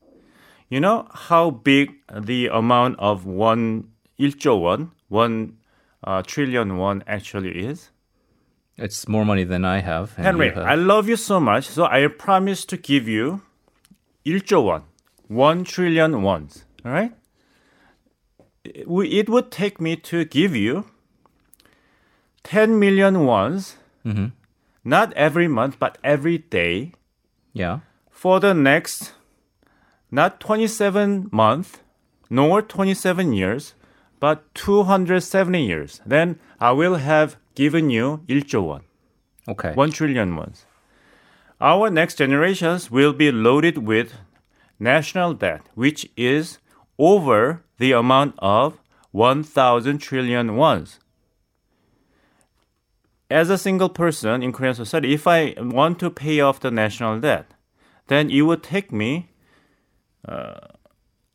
You 0.68 0.80
know 0.80 1.06
how 1.12 1.50
big 1.50 1.94
the 2.12 2.48
amount 2.48 2.98
of 2.98 3.24
one 3.24 3.90
1조 4.18 4.60
won, 4.60 4.90
one 5.08 5.58
uh, 6.02 6.22
trillion 6.22 6.76
won 6.76 7.04
actually 7.06 7.64
is? 7.66 7.90
It's 8.76 9.06
more 9.06 9.24
money 9.24 9.44
than 9.44 9.64
I 9.64 9.78
have. 9.78 10.16
Henry, 10.16 10.50
have. 10.50 10.64
I 10.64 10.74
love 10.74 11.08
you 11.08 11.16
so 11.16 11.38
much, 11.38 11.68
so 11.68 11.84
I 11.84 12.06
promise 12.08 12.64
to 12.66 12.76
give 12.76 13.06
you 13.06 13.42
1조 14.24 14.64
won, 14.64 14.82
1 15.28 15.64
trillion 15.64 16.22
wons, 16.22 16.64
all 16.84 16.90
right? 16.90 17.12
It 18.74 19.28
would 19.28 19.50
take 19.50 19.80
me 19.80 19.96
to 19.96 20.24
give 20.24 20.54
you 20.56 20.84
10 22.44 22.78
million 22.78 23.24
wons, 23.24 23.76
mm-hmm. 24.04 24.26
not 24.84 25.12
every 25.14 25.48
month, 25.48 25.78
but 25.78 25.98
every 26.04 26.38
day. 26.38 26.92
Yeah. 27.52 27.80
for 28.16 28.40
the 28.40 28.54
next 28.54 29.12
not 30.10 30.40
27 30.40 31.28
months 31.30 31.80
nor 32.30 32.62
27 32.62 33.34
years 33.34 33.74
but 34.18 34.42
270 34.54 35.62
years. 35.62 36.00
Then 36.06 36.38
i 36.58 36.72
will 36.72 36.94
have 36.96 37.36
given 37.54 37.90
you 37.90 38.22
1조 38.26 38.62
won. 38.64 38.82
Okay. 39.46 39.72
1 39.74 39.90
trillion 39.92 40.34
wons. 40.34 40.64
Our 41.60 41.90
next 41.90 42.16
generations 42.16 42.90
will 42.90 43.12
be 43.12 43.30
loaded 43.30 43.78
with 43.78 44.14
national 44.80 45.34
debt 45.34 45.68
which 45.74 46.08
is 46.16 46.58
over 46.98 47.62
the 47.78 47.92
amount 47.92 48.34
of 48.38 48.78
1000 49.12 49.98
trillion 49.98 50.56
wons 50.56 50.98
as 53.30 53.50
a 53.50 53.58
single 53.58 53.88
person 53.88 54.42
in 54.42 54.52
Korean 54.52 54.74
society, 54.74 55.12
if 55.12 55.26
I 55.26 55.54
want 55.58 55.98
to 56.00 56.10
pay 56.10 56.40
off 56.40 56.60
the 56.60 56.70
national 56.70 57.20
debt, 57.20 57.52
then 58.06 58.30
it 58.30 58.42
would 58.42 58.62
take 58.62 58.92
me 58.92 59.30
uh, 60.26 60.60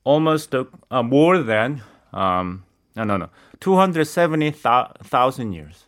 almost 0.03 0.55
uh, 0.55 0.65
uh, 0.89 1.03
more 1.03 1.39
than 1.39 1.81
um, 2.13 2.63
no 2.95 3.03
no 3.03 3.17
no 3.17 3.29
270,000 3.59 5.53
years. 5.53 5.85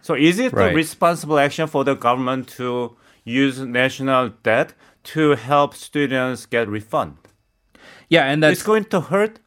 So 0.00 0.14
is 0.14 0.38
it 0.38 0.52
Right. 0.52 0.70
the 0.70 0.74
responsible 0.74 1.38
action 1.38 1.66
for 1.68 1.84
the 1.84 1.94
government 1.94 2.48
to 2.56 2.96
use 3.24 3.60
national 3.60 4.30
debt 4.42 4.74
to 5.04 5.30
help 5.36 5.74
students 5.74 6.46
get 6.46 6.68
refund. 6.68 7.16
Yeah, 8.09 8.25
and 8.25 8.41
that's 8.43 8.53
it's 8.59 8.63
going 8.63 8.85
to 8.85 9.01
hurt 9.01 9.39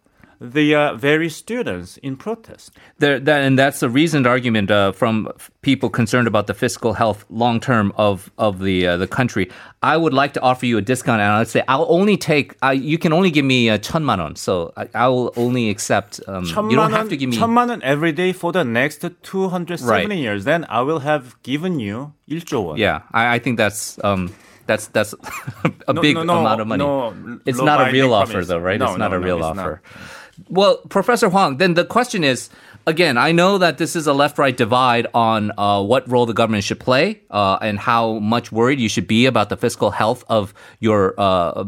the 0.42 0.74
uh, 0.74 0.94
very 0.94 1.28
students 1.28 1.98
in 1.98 2.16
protest. 2.16 2.72
There, 2.98 3.20
that, 3.20 3.42
and 3.42 3.58
that's 3.58 3.82
a 3.82 3.90
reasoned 3.90 4.26
argument 4.26 4.70
uh, 4.70 4.92
from 4.92 5.28
f- 5.36 5.50
people 5.60 5.90
concerned 5.90 6.26
about 6.26 6.46
the 6.46 6.54
fiscal 6.54 6.94
health 6.94 7.26
long 7.28 7.60
term 7.60 7.92
of 7.96 8.30
of 8.38 8.60
the 8.60 8.86
uh, 8.86 8.96
the 8.96 9.06
country. 9.06 9.50
I 9.82 9.96
would 9.98 10.14
like 10.14 10.32
to 10.34 10.40
offer 10.40 10.64
you 10.64 10.78
a 10.78 10.82
discount, 10.82 11.20
and 11.20 11.30
I'd 11.30 11.48
say 11.48 11.62
I'll 11.68 11.86
only 11.90 12.16
take. 12.16 12.56
Uh, 12.62 12.70
you 12.70 12.96
can 12.96 13.12
only 13.12 13.30
give 13.30 13.44
me 13.44 13.68
a 13.68 13.78
천만 13.78 14.18
원, 14.18 14.36
so 14.36 14.72
I, 14.76 14.88
I 14.94 15.08
will 15.08 15.32
only 15.36 15.68
accept. 15.68 16.20
Um, 16.26 16.44
you 16.44 16.76
don't 16.76 16.92
have 16.92 17.08
to 17.10 17.16
give 17.18 17.28
me 17.28 17.36
천만 17.36 17.68
원 17.68 17.82
every 17.82 18.12
day 18.12 18.32
for 18.32 18.50
the 18.52 18.64
next 18.64 19.04
270 19.22 19.84
Right. 19.88 20.08
years. 20.18 20.44
Then 20.44 20.64
I 20.70 20.80
will 20.80 21.00
have 21.00 21.36
given 21.42 21.80
you 21.80 22.12
1조 22.28 22.64
원. 22.64 22.78
Yeah, 22.78 23.02
I, 23.12 23.34
I 23.36 23.38
think 23.40 23.56
that's. 23.58 23.98
Um, 24.04 24.32
that's 24.65 24.87
that's 24.87 25.13
a 25.87 25.93
No, 25.93 26.01
big 26.01 26.15
no, 26.15 26.23
no, 26.23 26.39
amount 26.39 26.61
of 26.61 26.67
money. 26.67 26.83
no 26.83 27.39
it's 27.45 27.61
not 27.61 27.87
a 27.87 27.91
real 27.91 28.13
offer, 28.13 28.31
promise. 28.31 28.47
though, 28.47 28.59
right? 28.59 28.79
No, 28.79 28.87
it's 28.87 28.97
not 28.97 29.11
no, 29.11 29.17
a 29.17 29.19
real 29.19 29.43
offer. 29.43 29.81
not. 29.83 30.49
Well, 30.49 30.77
Professor 30.89 31.29
Hwang, 31.29 31.57
then 31.57 31.75
the 31.75 31.85
question 31.85 32.23
is 32.23 32.49
again, 32.87 33.17
I 33.17 33.31
know 33.31 33.57
that 33.57 33.77
this 33.77 33.95
is 33.95 34.05
a 34.07 34.13
left 34.13 34.37
right 34.37 34.55
divide 34.55 35.07
on 35.13 35.51
uh, 35.57 35.81
what 35.81 36.09
role 36.09 36.25
the 36.25 36.33
government 36.33 36.63
should 36.63 36.79
play 36.79 37.21
uh, 37.31 37.57
and 37.61 37.79
how 37.79 38.19
much 38.19 38.51
worried 38.51 38.79
you 38.79 38.89
should 38.89 39.07
be 39.07 39.25
about 39.25 39.49
the 39.49 39.57
fiscal 39.57 39.91
health 39.91 40.23
of 40.29 40.53
your. 40.79 41.13
Uh, 41.17 41.65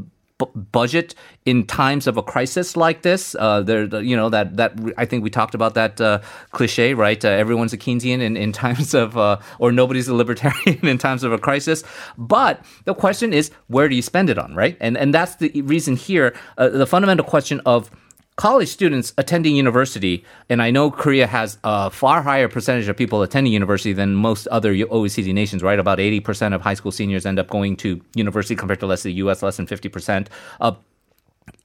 budget 0.72 1.16
in 1.46 1.66
times 1.66 2.06
of 2.06 2.16
a 2.16 2.22
crisis 2.22 2.78
like 2.78 3.02
this 3.02 3.36
uh, 3.40 3.62
there 3.62 3.86
you 4.04 4.16
know 4.16 4.30
that 4.30 4.56
that 4.58 4.74
I 4.96 5.06
think 5.06 5.24
we 5.24 5.32
talked 5.32 5.56
about 5.56 5.74
that 5.74 6.00
uh, 6.00 6.22
cliche 6.52 6.94
right? 6.94 7.24
Uh, 7.24 7.30
everyone's 7.30 7.74
a 7.74 7.78
Keynesian 7.78 8.22
in, 8.22 8.38
in 8.38 8.52
times 8.64 8.94
of 8.94 9.18
uh, 9.18 9.40
or 9.60 9.72
nobody's 9.72 10.08
a 10.08 10.14
libertarian 10.14 10.80
in 10.86 10.98
times 10.98 11.24
of 11.24 11.34
a 11.34 11.40
crisis. 11.40 11.84
But 12.18 12.64
the 12.86 12.94
question 12.94 13.34
is 13.34 13.50
where 13.68 13.90
do 13.90 13.96
you 13.96 14.02
spend 14.02 14.30
it 14.30 14.38
on 14.38 14.54
right? 14.54 14.78
And 14.80 14.98
and 14.98 15.14
that's 15.14 15.36
the 15.36 15.62
reason 15.64 15.96
here 15.96 16.36
uh, 16.58 16.70
the 16.70 16.86
fundamental 16.86 17.26
question 17.26 17.60
of 17.66 17.90
college 18.38 18.70
students 18.70 19.14
attending 19.18 19.56
university, 19.56 20.24
and 20.48 20.62
I 20.62 20.72
know 20.72 20.90
Korea 20.90 21.28
has 21.28 21.58
a 21.64 21.90
far 21.90 22.22
higher 22.22 22.48
percentage 22.48 22.88
of 22.88 22.96
people 22.96 23.24
attending 23.24 23.52
university 23.52 23.94
than 23.94 24.14
most 24.16 24.48
other 24.48 24.74
OECD 24.74 25.34
nations, 25.34 25.64
right? 25.64 25.80
About 25.80 25.98
80% 25.98 26.54
of 26.54 26.62
high 26.62 26.76
school 26.76 26.92
seniors 26.92 27.26
end 27.26 27.40
up 27.40 27.50
going 27.50 27.76
to 27.78 28.00
university 28.14 28.56
compared 28.56 28.80
to 28.80 28.86
less 28.86 29.04
the 29.04 29.14
US, 29.14 29.42
less 29.42 29.58
than 29.58 29.66
50%. 29.66 30.28
Uh, 30.62 30.74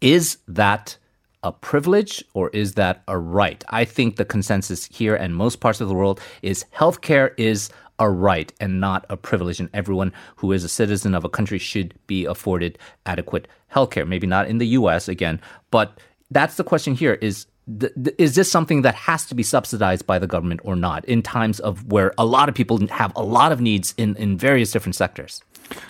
is 0.01 0.39
that 0.49 0.97
a 1.43 1.53
privilege 1.53 2.25
or 2.35 2.49
is 2.51 2.75
that 2.75 3.03
a 3.07 3.19
right? 3.19 3.63
I 3.69 3.85
think 3.85 4.17
the 4.17 4.25
consensus 4.25 4.87
here 4.87 5.15
and 5.15 5.37
most 5.37 5.61
parts 5.61 5.81
of 5.81 5.89
the 5.89 5.95
world 5.95 6.21
is 6.41 6.65
healthcare 6.75 7.35
is 7.37 7.69
a 7.99 8.09
right 8.09 8.51
and 8.59 8.81
not 8.81 9.05
a 9.11 9.17
privilege, 9.17 9.61
and 9.61 9.69
everyone 9.75 10.13
who 10.37 10.51
is 10.53 10.65
a 10.65 10.69
citizen 10.69 11.15
of 11.15 11.25
a 11.25 11.29
country 11.29 11.59
should 11.59 11.95
be 12.07 12.25
afforded 12.25 12.79
adequate 13.05 13.47
healthcare. 13.73 14.09
Maybe 14.09 14.27
not 14.27 14.49
in 14.49 14.59
the 14.59 14.67
U.S. 14.69 15.07
again, 15.07 15.41
but 15.71 16.01
that's 16.33 16.57
the 16.57 16.65
question 16.65 16.95
here: 16.95 17.15
is 17.15 17.47
th- 17.81 17.93
th- 17.95 18.17
is 18.19 18.35
this 18.35 18.51
something 18.51 18.83
that 18.83 18.95
has 18.95 19.27
to 19.27 19.35
be 19.35 19.43
subsidized 19.43 20.07
by 20.07 20.19
the 20.19 20.27
government 20.27 20.61
or 20.65 20.77
not 20.77 21.05
in 21.05 21.23
times 21.23 21.61
of 21.61 21.87
where 21.91 22.13
a 22.19 22.25
lot 22.25 22.49
of 22.49 22.55
people 22.55 22.85
have 22.89 23.13
a 23.17 23.23
lot 23.23 23.53
of 23.53 23.61
needs 23.61 23.95
in, 23.97 24.17
in 24.17 24.37
various 24.37 24.71
different 24.71 24.97
sectors? 24.97 25.43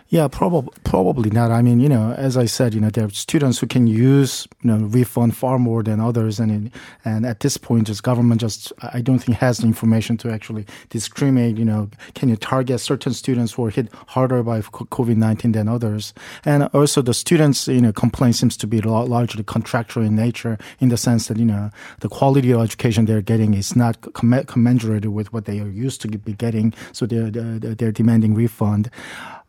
Yeah, 0.09 0.29
probably 0.29 0.75
probably 0.85 1.31
not. 1.31 1.51
I 1.51 1.63
mean, 1.63 1.81
you 1.81 1.89
know, 1.89 2.13
as 2.13 2.37
I 2.37 2.45
said, 2.45 2.75
you 2.75 2.81
know, 2.81 2.91
there 2.91 3.07
are 3.07 3.11
students 3.11 3.59
who 3.59 3.67
can 3.67 3.87
use 3.87 4.47
you 4.63 4.71
know 4.71 4.85
refund 4.85 5.35
far 5.35 5.59
more 5.59 5.83
than 5.83 6.01
others, 6.01 6.39
and 6.39 6.71
and 7.03 7.25
at 7.25 7.41
this 7.41 7.57
point, 7.57 7.87
just 7.87 8.03
government 8.03 8.43
just 8.43 8.75
I 8.93 9.01
don't 9.01 9.21
think 9.21 9.39
has 9.39 9.59
the 9.59 9.67
information 9.67 10.19
to 10.19 10.31
actually 10.31 10.67
discriminate. 10.91 11.57
You 11.57 11.65
know, 11.65 11.89
can 12.15 12.29
you 12.29 12.37
target 12.37 12.81
certain 12.81 13.15
students 13.15 13.55
who 13.55 13.65
are 13.65 13.71
hit 13.71 13.89
harder 14.09 14.43
by 14.43 14.61
COVID 14.61 15.17
nineteen 15.17 15.53
than 15.53 15.67
others? 15.67 16.13
And 16.45 16.65
also, 16.75 17.01
the 17.01 17.15
students, 17.15 17.67
you 17.67 17.81
know, 17.81 17.93
complaint 17.93 18.37
seems 18.37 18.59
to 18.59 18.67
be 18.67 18.83
largely 18.83 19.43
contractual 19.45 20.05
in 20.05 20.15
nature, 20.15 20.59
in 20.79 20.91
the 20.91 20.99
sense 20.99 21.29
that 21.29 21.39
you 21.39 21.47
know 21.47 21.71
the 22.01 22.11
quality 22.11 22.51
of 22.51 22.61
education 22.61 23.07
they're 23.07 23.23
getting 23.23 23.55
is 23.55 23.75
not 23.75 23.97
commensurate 24.47 25.07
with 25.07 25.33
what 25.33 25.47
they 25.47 25.59
are 25.59 25.71
used 25.71 26.03
to 26.03 26.09
be 26.09 26.35
getting, 26.35 26.75
so 26.93 27.07
they're, 27.07 27.31
they're 27.31 27.93
demanding 27.93 28.35
refund. 28.35 28.91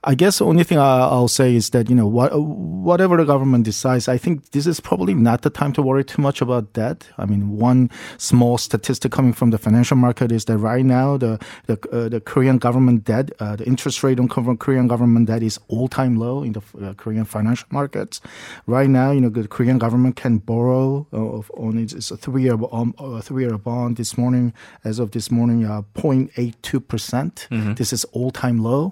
I 0.06 0.16
guess 0.16 0.40
the 0.40 0.46
only 0.46 0.66
thing 0.66 0.78
I- 0.78 1.08
I'll 1.08 1.30
say 1.30 1.56
is 1.56 1.70
that 1.70 1.90
you 1.90 1.96
know 1.96 2.08
what, 2.08 2.32
whatever 2.38 3.16
the 3.16 3.24
government 3.24 3.64
decides, 3.64 4.10
I 4.10 4.18
think 4.18 4.52
this 4.52 4.68
is 4.68 4.82
probably 4.82 5.14
not 5.14 5.44
the 5.44 5.50
time 5.50 5.72
to 5.74 5.82
worry 5.82 6.04
too 6.04 6.22
much 6.22 6.42
about 6.42 6.74
debt. 6.74 7.08
I 7.18 7.26
mean, 7.26 7.58
one 7.58 7.90
small 8.18 8.58
statistic 8.58 9.14
coming 9.14 9.32
from 9.32 9.52
the 9.52 9.58
financial 9.58 9.96
market 9.96 10.30
is 10.32 10.44
that 10.46 10.58
right 10.58 10.84
now 10.86 11.16
the 11.18 11.40
the, 11.68 11.78
uh, 11.94 12.10
the 12.10 12.20
Korean 12.20 12.58
government 12.58 13.06
debt, 13.06 13.32
uh, 13.40 13.56
the 13.56 13.66
interest 13.66 14.04
rate 14.04 14.20
on 14.20 14.28
Korean- 14.28 14.88
government 14.90 15.28
debt 15.28 15.42
is 15.42 15.58
all 15.70 15.88
time 15.88 16.18
low 16.20 16.44
in 16.44 16.52
the 16.52 16.62
uh, 16.82 16.94
Korean 16.96 17.24
financial 17.26 17.68
markets. 17.72 18.20
Right 18.68 18.90
now, 18.90 19.12
you 19.12 19.22
know, 19.22 19.30
the 19.30 19.48
Korean 19.48 19.78
government 19.78 20.18
can 20.18 20.40
borrow 20.40 21.08
uh, 21.14 21.38
of- 21.38 21.52
on 21.56 21.78
its, 21.78 21.94
it's 21.94 22.12
a 22.12 22.18
three 22.18 22.44
year 22.44 22.58
um, 22.74 22.94
uh, 23.00 23.22
three 23.22 23.46
year 23.46 23.58
bond 23.58 23.96
this 23.96 24.18
morning, 24.18 24.52
as 24.84 25.00
of 25.00 25.12
this 25.12 25.32
morning, 25.32 25.64
uh, 25.64 25.82
0.82 25.96 26.80
percent. 26.88 27.48
This 27.76 27.94
is 27.94 28.04
all 28.12 28.32
time 28.32 28.58
low. 28.60 28.92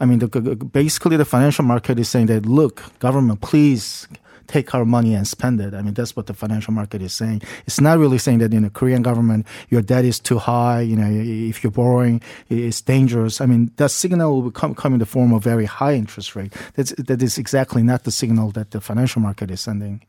I 0.00 0.06
mean, 0.06 0.18
the, 0.18 0.28
basically, 0.28 1.16
the 1.16 1.24
financial 1.24 1.64
market 1.64 1.98
is 1.98 2.08
saying 2.08 2.26
that, 2.26 2.46
look, 2.46 2.82
government, 2.98 3.40
please 3.40 4.08
take 4.46 4.74
our 4.74 4.84
money 4.84 5.14
and 5.14 5.26
spend 5.26 5.60
it. 5.60 5.74
I 5.74 5.82
mean, 5.82 5.94
that's 5.94 6.16
what 6.16 6.26
the 6.26 6.34
financial 6.34 6.72
market 6.72 7.00
is 7.00 7.14
saying. 7.14 7.42
It's 7.66 7.80
not 7.80 7.98
really 7.98 8.18
saying 8.18 8.38
that, 8.38 8.52
you 8.52 8.60
know, 8.60 8.70
Korean 8.70 9.02
government, 9.02 9.46
your 9.70 9.82
debt 9.82 10.04
is 10.04 10.18
too 10.20 10.38
high. 10.38 10.80
You 10.80 10.96
know, 10.96 11.08
if 11.10 11.62
you're 11.62 11.70
borrowing, 11.70 12.20
it's 12.48 12.80
dangerous. 12.80 13.40
I 13.40 13.46
mean, 13.46 13.70
that 13.76 13.90
signal 13.90 14.42
will 14.42 14.50
come, 14.50 14.74
come 14.74 14.92
in 14.92 14.98
the 14.98 15.06
form 15.06 15.32
of 15.32 15.42
very 15.42 15.64
high 15.64 15.94
interest 15.94 16.36
rate. 16.36 16.52
That's, 16.74 16.92
that 16.92 17.22
is 17.22 17.38
exactly 17.38 17.82
not 17.82 18.04
the 18.04 18.10
signal 18.10 18.50
that 18.52 18.72
the 18.72 18.80
financial 18.80 19.22
market 19.22 19.50
is 19.50 19.60
sending. 19.60 20.02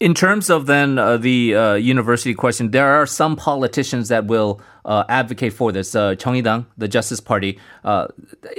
In 0.00 0.14
terms 0.14 0.48
of 0.48 0.64
then 0.64 0.98
uh, 0.98 1.18
the 1.18 1.54
uh, 1.54 1.74
university 1.74 2.32
question, 2.32 2.70
there 2.70 2.90
are 2.90 3.04
some 3.04 3.36
politicians 3.36 4.08
that 4.08 4.26
will 4.26 4.60
uh, 4.86 5.04
advocate 5.10 5.52
for 5.52 5.72
this. 5.72 5.94
Uh, 5.94 6.14
정의당, 6.14 6.64
the 6.78 6.88
Justice 6.88 7.20
Party, 7.20 7.58
uh, 7.84 8.06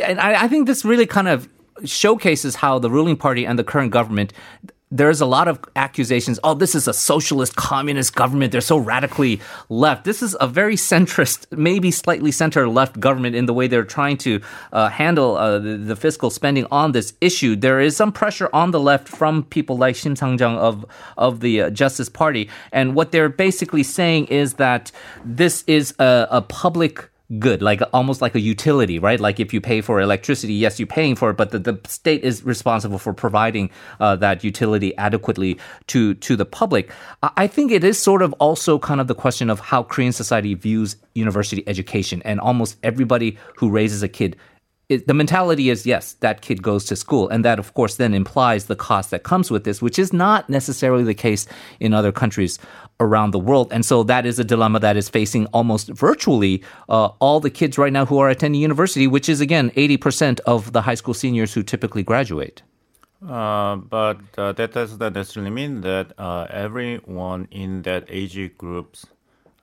and 0.03 0.19
I, 0.19 0.43
I 0.43 0.47
think 0.47 0.67
this 0.67 0.85
really 0.85 1.07
kind 1.07 1.27
of 1.27 1.49
showcases 1.83 2.55
how 2.55 2.77
the 2.77 2.91
ruling 2.91 3.17
party 3.17 3.45
and 3.45 3.57
the 3.57 3.63
current 3.63 3.91
government. 3.91 4.33
there's 4.92 5.20
a 5.20 5.26
lot 5.26 5.48
of 5.48 5.58
accusations. 5.74 6.38
Oh, 6.44 6.54
this 6.54 6.76
is 6.76 6.86
a 6.86 6.92
socialist, 6.92 7.56
communist 7.56 8.14
government. 8.14 8.52
They're 8.52 8.60
so 8.60 8.76
radically 8.78 9.40
left. 9.68 10.04
This 10.04 10.22
is 10.22 10.36
a 10.40 10.46
very 10.46 10.76
centrist, 10.76 11.46
maybe 11.50 11.90
slightly 11.90 12.30
center 12.30 12.68
left 12.68 13.00
government 13.00 13.34
in 13.34 13.46
the 13.46 13.52
way 13.52 13.66
they're 13.66 13.82
trying 13.82 14.16
to 14.18 14.40
uh, 14.72 14.88
handle 14.88 15.36
uh, 15.36 15.58
the, 15.58 15.76
the 15.76 15.96
fiscal 15.96 16.30
spending 16.30 16.68
on 16.70 16.92
this 16.92 17.14
issue. 17.20 17.56
There 17.56 17.80
is 17.80 17.96
some 17.96 18.12
pressure 18.12 18.48
on 18.52 18.70
the 18.70 18.78
left 18.78 19.08
from 19.08 19.42
people 19.42 19.76
like 19.76 19.96
Shim 19.96 20.16
Sang-jung 20.16 20.56
of 20.56 20.86
of 21.16 21.40
the 21.40 21.62
uh, 21.62 21.70
Justice 21.70 22.08
Party, 22.08 22.48
and 22.70 22.94
what 22.94 23.10
they're 23.10 23.28
basically 23.28 23.82
saying 23.82 24.26
is 24.26 24.54
that 24.54 24.92
this 25.24 25.64
is 25.66 25.94
a, 25.98 26.28
a 26.30 26.42
public 26.42 27.10
good, 27.38 27.62
like 27.62 27.82
almost 27.92 28.22
like 28.22 28.34
a 28.34 28.40
utility, 28.40 28.98
right? 28.98 29.18
Like 29.18 29.40
if 29.40 29.52
you 29.52 29.60
pay 29.60 29.80
for 29.80 30.00
electricity, 30.00 30.54
yes, 30.54 30.78
you're 30.78 30.86
paying 30.86 31.16
for 31.16 31.30
it, 31.30 31.36
but 31.36 31.50
the, 31.50 31.58
the 31.58 31.80
state 31.86 32.22
is 32.22 32.44
responsible 32.44 32.98
for 32.98 33.12
providing 33.12 33.70
uh, 34.00 34.16
that 34.16 34.44
utility 34.44 34.96
adequately 34.96 35.58
to 35.88 36.14
to 36.14 36.36
the 36.36 36.44
public. 36.44 36.90
I 37.22 37.46
I 37.46 37.48
think 37.48 37.70
it 37.70 37.84
is 37.84 37.96
sort 37.96 38.22
of 38.22 38.32
also 38.34 38.78
kind 38.78 39.00
of 39.00 39.06
the 39.06 39.14
question 39.14 39.50
of 39.50 39.60
how 39.60 39.82
Korean 39.84 40.12
society 40.12 40.54
views 40.54 40.96
university 41.14 41.62
education, 41.68 42.22
and 42.24 42.40
almost 42.40 42.76
everybody 42.82 43.38
who 43.56 43.70
raises 43.70 44.02
a 44.02 44.08
kid 44.08 44.36
it, 44.88 45.08
the 45.08 45.14
mentality 45.14 45.68
is 45.68 45.84
yes, 45.84 46.12
that 46.20 46.42
kid 46.42 46.62
goes 46.62 46.84
to 46.86 46.96
school. 46.96 47.28
And 47.28 47.44
that, 47.44 47.58
of 47.58 47.74
course, 47.74 47.96
then 47.96 48.14
implies 48.14 48.66
the 48.66 48.76
cost 48.76 49.10
that 49.10 49.24
comes 49.24 49.50
with 49.50 49.64
this, 49.64 49.82
which 49.82 49.98
is 49.98 50.12
not 50.12 50.48
necessarily 50.48 51.02
the 51.02 51.14
case 51.14 51.46
in 51.80 51.92
other 51.92 52.12
countries 52.12 52.58
around 53.00 53.32
the 53.32 53.38
world. 53.38 53.72
And 53.72 53.84
so 53.84 54.04
that 54.04 54.24
is 54.26 54.38
a 54.38 54.44
dilemma 54.44 54.78
that 54.80 54.96
is 54.96 55.08
facing 55.08 55.46
almost 55.46 55.88
virtually 55.88 56.62
uh, 56.88 57.06
all 57.18 57.40
the 57.40 57.50
kids 57.50 57.78
right 57.78 57.92
now 57.92 58.06
who 58.06 58.18
are 58.18 58.30
attending 58.30 58.60
university, 58.60 59.06
which 59.06 59.28
is, 59.28 59.40
again, 59.40 59.70
80% 59.70 60.40
of 60.40 60.72
the 60.72 60.82
high 60.82 60.94
school 60.94 61.14
seniors 61.14 61.52
who 61.52 61.62
typically 61.62 62.04
graduate. 62.04 62.62
Uh, 63.26 63.76
but 63.76 64.20
uh, 64.38 64.52
that 64.52 64.72
does 64.72 64.98
not 65.00 65.14
necessarily 65.14 65.50
mean 65.50 65.80
that 65.80 66.12
uh, 66.18 66.46
everyone 66.50 67.48
in 67.50 67.82
that 67.82 68.04
age 68.08 68.56
groups 68.56 69.06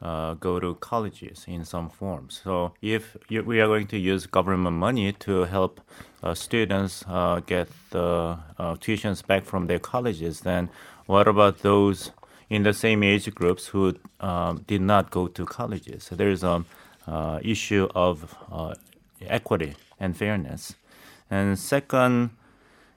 uh, 0.04 0.34
go 0.34 0.60
to 0.60 0.76
colleges 0.76 1.46
in 1.48 1.64
some 1.64 1.90
form. 1.90 2.30
So 2.30 2.74
if 2.82 3.16
we 3.30 3.62
are 3.62 3.68
going 3.68 3.88
to 3.88 3.98
use 3.98 4.26
government 4.26 4.76
money 4.76 5.14
to 5.14 5.46
help 5.46 5.80
uh, 6.22 6.34
students 6.34 7.06
uh, 7.08 7.40
get 7.46 7.70
the 7.92 8.38
uh, 8.60 8.76
tuitions 8.76 9.26
back 9.26 9.46
from 9.46 9.68
their 9.68 9.80
colleges, 9.80 10.42
then 10.42 10.70
what 11.06 11.28
about 11.28 11.60
those 11.60 12.12
in 12.50 12.64
the 12.64 12.74
same 12.74 13.02
age 13.02 13.34
groups 13.34 13.68
who 13.68 13.96
um, 14.20 14.66
did 14.68 14.82
not 14.82 15.10
go 15.10 15.28
to 15.28 15.46
colleges? 15.46 16.04
So 16.04 16.16
there's 16.16 16.44
a 16.44 16.66
uh, 17.08 17.40
issue 17.42 17.88
of 17.96 18.36
equity 19.22 19.76
and 20.00 20.16
fairness. 20.18 20.76
And 21.32 21.58
second, 21.58 22.32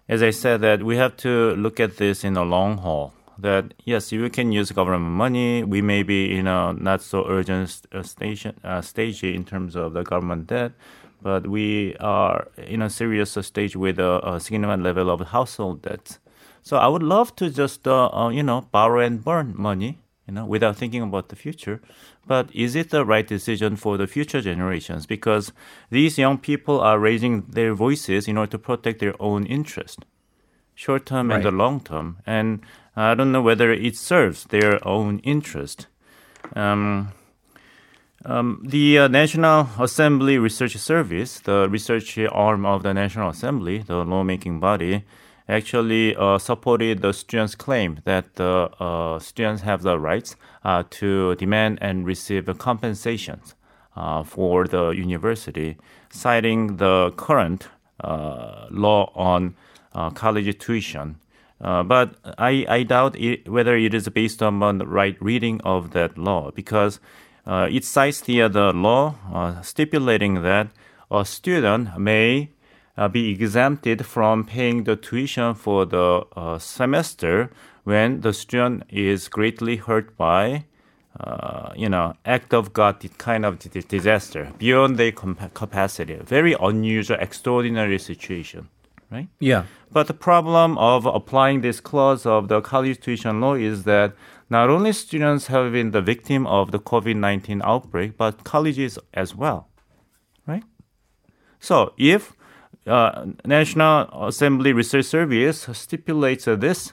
as 0.09 0.23
I 0.23 0.31
said, 0.31 0.61
that 0.63 0.83
we 0.83 0.97
have 0.97 1.17
to 1.19 1.55
look 1.55 1.79
at 1.79 1.97
this 1.99 2.25
in 2.25 2.35
the 2.35 2.45
long 2.45 2.79
haul. 2.79 3.13
That 3.39 3.75
yes, 3.85 4.13
you 4.13 4.31
can 4.31 4.51
use 4.51 4.73
government 4.73 5.13
money. 5.13 5.63
We 5.63 5.83
may 5.83 6.03
be 6.03 6.37
in 6.37 6.47
a 6.47 6.73
not 6.73 7.03
so 7.03 7.27
urgent 7.29 7.69
st- 7.69 7.95
uh, 7.95 8.03
station 8.03 8.59
uh, 8.65 8.81
stage 8.81 9.23
in 9.23 9.45
terms 9.45 9.77
of 9.77 9.93
the 9.93 10.03
government 10.03 10.47
debt, 10.47 10.73
but 11.21 11.47
we 11.47 11.97
are 12.01 12.49
in 12.57 12.81
a 12.83 12.89
serious 12.89 13.37
stage 13.43 13.77
with 13.77 13.99
a, 13.99 14.27
a 14.27 14.41
significant 14.41 14.83
level 14.83 15.11
of 15.11 15.21
household 15.29 15.83
debt. 15.83 16.19
So 16.63 16.79
I 16.79 16.89
would 16.89 17.03
love 17.03 17.37
to 17.37 17.49
just, 17.49 17.87
uh, 17.87 18.09
uh, 18.09 18.29
you 18.31 18.43
know, 18.43 18.63
borrow 18.73 19.01
and 19.01 19.23
burn 19.23 19.55
money, 19.57 20.01
you 20.27 20.35
know, 20.35 20.45
without 20.45 20.77
thinking 20.77 21.03
about 21.03 21.29
the 21.29 21.37
future. 21.37 21.81
But 22.27 22.51
is 22.53 22.75
it 22.75 22.91
the 22.91 23.05
right 23.05 23.27
decision 23.27 23.77
for 23.77 23.97
the 23.97 24.09
future 24.09 24.41
generations? 24.41 25.07
Because 25.07 25.53
these 25.91 26.19
young 26.19 26.39
people 26.39 26.81
are 26.81 26.99
raising 26.99 27.43
their 27.43 27.73
voices 27.75 28.27
in 28.27 28.37
order 28.37 28.51
to 28.53 28.59
protect 28.59 28.99
their 28.99 29.15
own 29.21 29.47
interest, 29.47 30.05
short 30.75 31.07
term 31.07 31.31
and 31.31 31.45
the 31.45 31.53
long 31.53 31.81
term. 31.81 32.19
And 32.27 32.63
I 32.97 33.15
don't 33.15 33.31
know 33.31 33.43
whether 33.43 33.71
it 33.73 33.97
serves 33.97 34.45
their 34.45 34.87
own 34.87 35.19
interest. 35.19 35.87
Um, 36.55 37.13
um, 38.25 38.63
the 38.67 38.99
uh, 38.99 39.09
National 39.09 39.69
Assembly 39.79 40.39
Research 40.39 40.77
Service, 40.79 41.41
the 41.41 41.69
research 41.69 42.19
arm 42.19 42.65
of 42.65 42.83
the 42.83 42.95
National 42.95 43.29
Assembly, 43.29 43.79
the 43.79 44.05
lawmaking 44.05 44.61
body, 44.61 45.05
actually 45.49 46.17
uh, 46.17 46.39
supported 46.39 47.03
the 47.03 47.13
students' 47.13 47.55
claim 47.55 48.01
that 48.05 48.35
the 48.37 48.71
uh, 48.81 49.19
students 49.19 49.63
have 49.63 49.83
the 49.83 49.99
rights 49.99 50.35
uh, 50.65 50.83
to 50.91 51.35
demand 51.37 51.79
and 51.81 52.07
receive 52.07 52.47
compensations 52.59 53.55
uh, 53.95 54.25
for 54.25 54.67
the 54.67 54.89
university, 54.91 55.77
citing 56.09 56.79
the 56.79 57.13
current 57.17 57.69
uh, 58.01 58.67
law 58.71 59.13
on 59.15 59.55
college 60.15 60.59
tuition. 60.59 61.17
But 61.61 62.17
I, 62.39 62.67
I 62.69 62.83
doubt 62.83 63.17
it, 63.17 63.49
whether 63.49 63.77
it 63.77 63.95
is 63.95 64.09
based 64.09 64.43
on 64.43 64.79
the 64.79 64.87
right 64.87 65.17
reading 65.21 65.61
of 65.63 65.91
that 65.93 66.19
law 66.19 66.51
because 66.51 67.01
uh, 67.47 67.69
it 67.71 67.85
cites 67.85 68.21
the, 68.21 68.49
the 68.49 68.73
law 68.73 69.15
uh, 69.33 69.61
stipulating 69.63 70.43
that 70.43 70.69
a 71.11 71.25
student 71.25 71.99
may 71.99 72.51
uh, 72.97 73.09
be 73.09 73.31
exempted 73.31 74.05
from 74.05 74.45
paying 74.45 74.85
the 74.85 74.97
tuition 74.97 75.55
for 75.55 75.87
the 75.87 76.25
uh, 76.35 76.59
semester 76.59 77.51
when 77.85 78.21
the 78.23 78.33
student 78.33 78.83
is 78.89 79.29
greatly 79.29 79.77
hurt 79.77 80.17
by 80.17 80.65
uh, 81.21 81.73
you 81.75 81.89
know, 81.89 82.15
act 82.27 82.53
of 82.53 82.73
God 82.73 83.03
kind 83.17 83.47
of 83.47 83.59
disaster 83.89 84.53
beyond 84.59 84.99
their 84.99 85.13
capacity. 85.13 86.17
Very 86.17 86.55
unusual, 86.61 87.17
extraordinary 87.19 87.99
situation, 87.99 88.69
right? 89.11 89.29
Yeah. 89.41 89.65
But 89.91 90.07
the 90.07 90.15
problem 90.15 90.77
of 90.79 91.07
applying 91.07 91.61
this 91.61 91.81
clause 91.81 92.27
of 92.27 92.49
the 92.49 92.61
college 92.61 93.01
tuition 93.01 93.41
law 93.41 93.55
is 93.55 93.85
that 93.85 94.15
not 94.51 94.71
only 94.71 94.93
students 94.93 95.47
have 95.49 95.73
been 95.73 95.91
the 95.91 96.03
victim 96.03 96.47
of 96.47 96.71
the 96.71 96.79
COVID 96.79 97.17
19 97.17 97.63
outbreak, 97.65 98.17
but 98.17 98.45
colleges 98.45 98.99
as 99.15 99.35
well. 99.35 99.69
Right? 100.47 100.65
So 101.59 101.95
if 101.97 102.33
uh, 102.87 103.27
National 103.45 104.27
Assembly 104.27 104.73
Research 104.73 105.07
Service 105.07 105.69
stipulates 105.73 106.45
this 106.45 106.93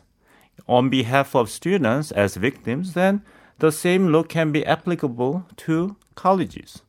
on 0.67 0.89
behalf 0.89 1.35
of 1.35 1.49
students 1.49 2.11
as 2.11 2.35
victims, 2.35 2.93
then 2.93 3.21
the 3.59 3.71
same 3.71 4.11
law 4.11 4.23
can 4.23 4.51
be 4.51 4.65
applicable 4.65 5.45
to 5.57 5.95
colleges, 6.15 6.81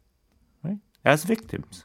right? 0.62 0.78
As 1.04 1.24
victims. 1.24 1.84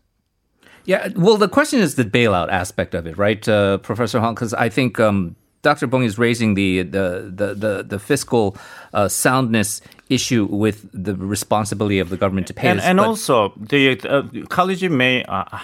Yeah, 0.89 1.09
well, 1.15 1.37
the 1.37 1.47
question 1.47 1.81
is 1.81 1.93
the 1.93 2.03
bailout 2.03 2.49
aspect 2.49 2.95
of 2.95 3.05
it, 3.05 3.15
right, 3.15 3.47
uh, 3.47 3.77
Professor 3.77 4.19
Hong? 4.19 4.33
Because 4.33 4.55
I 4.55 4.69
think 4.69 4.99
um, 4.99 5.35
Dr. 5.61 5.85
Bong 5.85 6.03
is 6.03 6.17
raising 6.17 6.55
the 6.55 6.81
the 6.81 7.31
the 7.39 7.53
the, 7.53 7.83
the 7.83 7.99
fiscal 7.99 8.57
uh, 8.91 9.07
soundness 9.07 9.81
issue 10.09 10.45
with 10.49 10.89
the 10.91 11.13
responsibility 11.13 11.99
of 11.99 12.09
the 12.09 12.17
government 12.17 12.47
to 12.47 12.55
pay. 12.55 12.69
And, 12.69 12.81
and 12.81 12.99
also, 12.99 13.53
the 13.55 14.01
uh, 14.01 14.23
college 14.47 14.81
may 14.89 15.23
uh, 15.25 15.59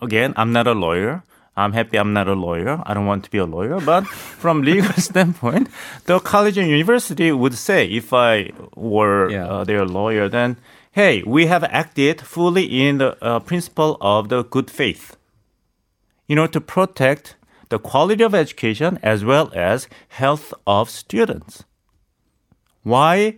again. 0.00 0.32
I'm 0.38 0.54
not 0.54 0.66
a 0.66 0.72
lawyer. 0.72 1.22
I'm 1.54 1.74
happy 1.74 1.98
I'm 1.98 2.14
not 2.14 2.28
a 2.28 2.32
lawyer. 2.32 2.80
I 2.86 2.94
don't 2.94 3.04
want 3.04 3.24
to 3.24 3.30
be 3.30 3.36
a 3.36 3.44
lawyer. 3.44 3.78
But 3.78 4.06
from 4.06 4.62
legal 4.70 4.94
standpoint, 4.94 5.68
the 6.06 6.18
college 6.18 6.56
and 6.56 6.70
university 6.70 7.30
would 7.30 7.58
say, 7.58 7.84
if 7.84 8.14
I 8.14 8.52
were 8.74 9.28
yeah. 9.28 9.48
uh, 9.48 9.64
their 9.64 9.84
lawyer, 9.84 10.30
then 10.30 10.56
hey, 10.92 11.22
we 11.22 11.46
have 11.46 11.64
acted 11.64 12.20
fully 12.20 12.64
in 12.86 12.98
the 12.98 13.16
uh, 13.24 13.40
principle 13.40 13.96
of 14.00 14.28
the 14.28 14.44
good 14.44 14.70
faith, 14.70 15.16
you 16.26 16.36
know, 16.36 16.46
to 16.46 16.60
protect 16.60 17.36
the 17.70 17.78
quality 17.78 18.22
of 18.22 18.34
education 18.34 18.98
as 19.02 19.24
well 19.24 19.50
as 19.54 19.88
health 20.08 20.52
of 20.66 20.90
students. 20.90 21.64
Why 22.82 23.36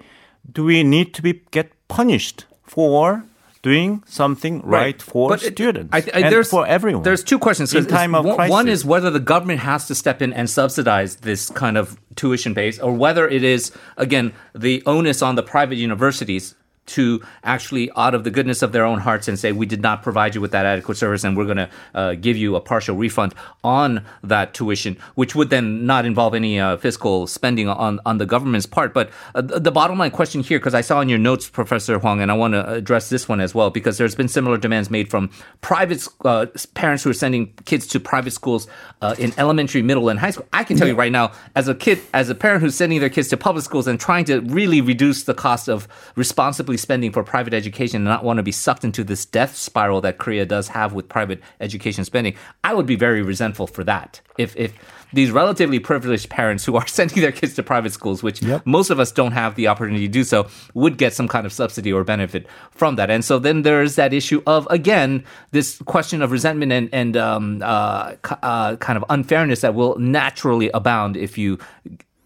do 0.51 0.65
we 0.65 0.83
need 0.83 1.15
to 1.15 1.23
be 1.23 1.43
get 1.53 1.71
punished 1.87 2.47
for 2.65 3.25
doing 3.63 4.03
something 4.05 4.61
right, 4.61 4.81
right 4.81 5.03
for 5.03 5.29
but 5.29 5.41
students 5.41 5.97
it, 5.97 6.15
I, 6.15 6.19
I, 6.19 6.31
and 6.31 6.47
for 6.47 6.67
everyone? 6.67 7.05
There's 7.05 7.23
two 7.23 7.39
questions. 7.39 7.73
In 7.73 7.87
time 7.87 8.17
of 8.17 8.25
one, 8.25 8.35
crisis. 8.35 8.51
one 8.51 8.69
is 8.69 8.85
whether 8.85 9.11
the 9.11 9.21
government 9.21 9.61
has 9.61 9.87
to 9.87 9.95
step 9.95 10.21
in 10.21 10.33
and 10.33 10.51
subsidize 10.51 11.17
this 11.17 11.51
kind 11.51 11.79
of 11.79 12.01
tuition 12.17 12.53
base, 12.53 12.81
or 12.81 12.93
whether 12.93 13.29
it 13.29 13.45
is 13.45 13.71
again 13.97 14.33
the 14.55 14.83
onus 14.87 15.23
on 15.23 15.37
the 15.37 15.43
private 15.45 15.77
universities 15.77 16.57
to 16.87 17.23
actually, 17.43 17.91
out 17.97 18.15
of 18.15 18.25
the 18.25 18.31
goodness 18.31 18.63
of 18.63 18.73
their 18.73 18.85
own 18.85 18.99
hearts, 18.99 19.29
and 19.29 19.39
say, 19.39 19.53
we 19.53 19.67
did 19.67 19.81
not 19.81 20.03
provide 20.03 20.35
you 20.35 20.41
with 20.41 20.53
that 20.53 20.67
adequate 20.67 20.97
service, 20.97 21.25
and 21.25 21.37
we're 21.37 21.45
going 21.45 21.57
to 21.57 21.71
uh, 21.95 22.15
give 22.15 22.37
you 22.37 22.57
a 22.57 22.61
partial 22.61 22.97
refund 22.97 23.35
on 23.63 24.05
that 24.23 24.55
tuition, 24.55 24.97
which 25.15 25.35
would 25.35 25.51
then 25.51 25.87
not 25.87 26.05
involve 26.05 26.35
any 26.35 26.61
uh, 26.61 26.77
fiscal 26.77 27.27
spending 27.27 27.69
on, 27.69 28.01
on 28.05 28.19
the 28.19 28.27
government's 28.27 28.67
part. 28.67 28.93
But 28.93 29.11
uh, 29.35 29.41
the 29.43 29.73
bottom 29.73 29.99
line 29.99 30.11
question 30.11 30.43
here, 30.43 30.59
because 30.59 30.75
I 30.75 30.81
saw 30.83 31.01
in 31.01 31.09
your 31.09 31.19
notes, 31.19 31.49
Professor 31.49 31.99
Hwang, 31.99 32.21
and 32.21 32.31
I 32.31 32.35
want 32.35 32.55
to 32.55 32.71
address 32.71 33.09
this 33.09 33.29
one 33.29 33.41
as 33.41 33.55
well, 33.55 33.71
because 33.71 33.99
there's 33.99 34.15
been 34.15 34.29
similar 34.29 34.59
demands 34.59 34.91
made 34.91 35.09
from 35.11 35.31
private 35.61 36.07
uh, 36.25 36.47
parents 36.75 37.05
who 37.05 37.11
are 37.11 37.15
sending 37.15 37.53
kids 37.65 37.87
to 37.89 38.01
private 38.01 38.33
schools 38.33 38.67
uh, 39.01 39.15
in 39.19 39.33
elementary, 39.39 39.83
middle, 39.83 40.09
and 40.09 40.19
high 40.19 40.31
school. 40.31 40.47
I 40.53 40.65
can 40.65 40.77
tell 40.77 40.89
you 40.89 40.95
right 40.95 41.13
now, 41.13 41.33
as 41.55 41.69
a 41.69 41.75
kid, 41.75 42.01
as 42.13 42.29
a 42.29 42.35
parent 42.35 42.63
who's 42.63 42.75
sending 42.75 43.01
their 43.01 43.09
kids 43.09 43.29
to 43.29 43.37
public 43.37 43.65
schools 43.65 43.87
and 43.87 43.99
trying 43.99 44.25
to 44.27 44.41
really 44.41 44.81
reduce 44.81 45.25
the 45.25 45.35
cost 45.35 45.69
of 45.69 45.89
responsibly 46.17 46.74
spending 46.77 47.13
for 47.13 47.23
private 47.23 47.55
education 47.55 47.97
and 47.97 48.05
not 48.05 48.25
want 48.25 48.39
to 48.39 48.43
be 48.43 48.53
sucked 48.53 48.85
into 48.85 49.05
this 49.05 49.25
death 49.25 49.57
spiral 49.57 50.01
that 50.03 50.19
Korea 50.19 50.47
does 50.47 50.69
have 50.69 50.93
with 50.93 51.09
private 51.09 51.41
education 51.61 52.05
spending, 52.05 52.35
I 52.63 52.75
would 52.75 52.87
be 52.87 52.97
very 52.97 53.23
resentful 53.23 53.67
for 53.67 53.85
that. 53.85 54.21
If 54.39 54.57
if 54.57 54.73
these 55.13 55.31
relatively 55.31 55.79
privileged 55.79 56.29
parents 56.29 56.65
who 56.65 56.77
are 56.77 56.87
sending 56.99 57.21
their 57.21 57.33
kids 57.33 57.55
to 57.55 57.63
private 57.63 57.93
schools, 57.93 58.23
which 58.23 58.43
yep. 58.43 58.67
most 58.67 58.91
of 58.91 58.99
us 58.99 59.13
don't 59.13 59.33
have 59.33 59.55
the 59.55 59.69
opportunity 59.69 60.07
to 60.07 60.13
do 60.13 60.25
so, 60.25 60.49
would 60.75 60.99
get 60.99 61.15
some 61.15 61.29
kind 61.29 61.47
of 61.47 61.53
subsidy 61.53 61.93
or 61.93 62.05
benefit 62.05 62.47
from 62.71 62.97
that. 62.97 63.11
And 63.11 63.25
so 63.25 63.39
then 63.39 63.63
there's 63.63 63.97
that 63.97 64.13
issue 64.13 64.43
of 64.47 64.67
again 64.71 65.25
this 65.53 65.79
question 65.83 66.23
of 66.23 66.33
resentment 66.33 66.73
and 66.73 66.89
and 66.93 67.17
um, 67.17 67.63
uh, 67.63 68.15
uh, 68.43 68.77
kind 68.77 68.97
of 68.97 69.05
unfairness 69.09 69.61
that 69.61 69.75
will 69.75 69.97
naturally 69.99 70.71
abound 70.75 71.17
if 71.17 71.39
you 71.39 71.59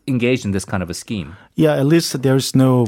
engage 0.06 0.44
in 0.44 0.52
this 0.52 0.64
kind 0.64 0.82
of 0.82 0.90
a 0.90 0.94
scheme. 0.94 1.36
Yeah, 1.54 1.76
at 1.76 1.86
least 1.86 2.22
there's 2.22 2.56
no 2.56 2.86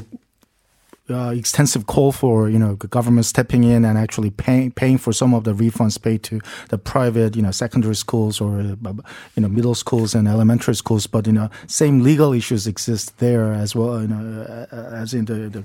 uh, 1.10 1.30
extensive 1.30 1.86
call 1.86 2.12
for 2.12 2.48
you 2.48 2.58
know 2.58 2.74
the 2.76 2.86
government 2.86 3.26
stepping 3.26 3.64
in 3.64 3.84
and 3.84 3.98
actually 3.98 4.30
paying 4.30 4.70
paying 4.70 4.98
for 4.98 5.12
some 5.12 5.34
of 5.34 5.44
the 5.44 5.52
refunds 5.52 6.00
paid 6.00 6.22
to 6.22 6.40
the 6.68 6.78
private 6.78 7.36
you 7.36 7.42
know 7.42 7.50
secondary 7.50 7.94
schools 7.94 8.40
or 8.40 8.60
uh, 8.60 8.92
you 9.34 9.42
know 9.42 9.48
middle 9.48 9.74
schools 9.74 10.14
and 10.14 10.28
elementary 10.28 10.74
schools. 10.74 11.06
But 11.06 11.26
you 11.26 11.32
know 11.32 11.50
same 11.66 12.02
legal 12.02 12.32
issues 12.32 12.66
exist 12.66 13.18
there 13.18 13.52
as 13.52 13.74
well 13.74 14.00
you 14.00 14.08
know 14.08 14.66
uh, 14.72 14.76
as 14.94 15.14
in 15.14 15.24
the 15.24 15.34
the, 15.48 15.60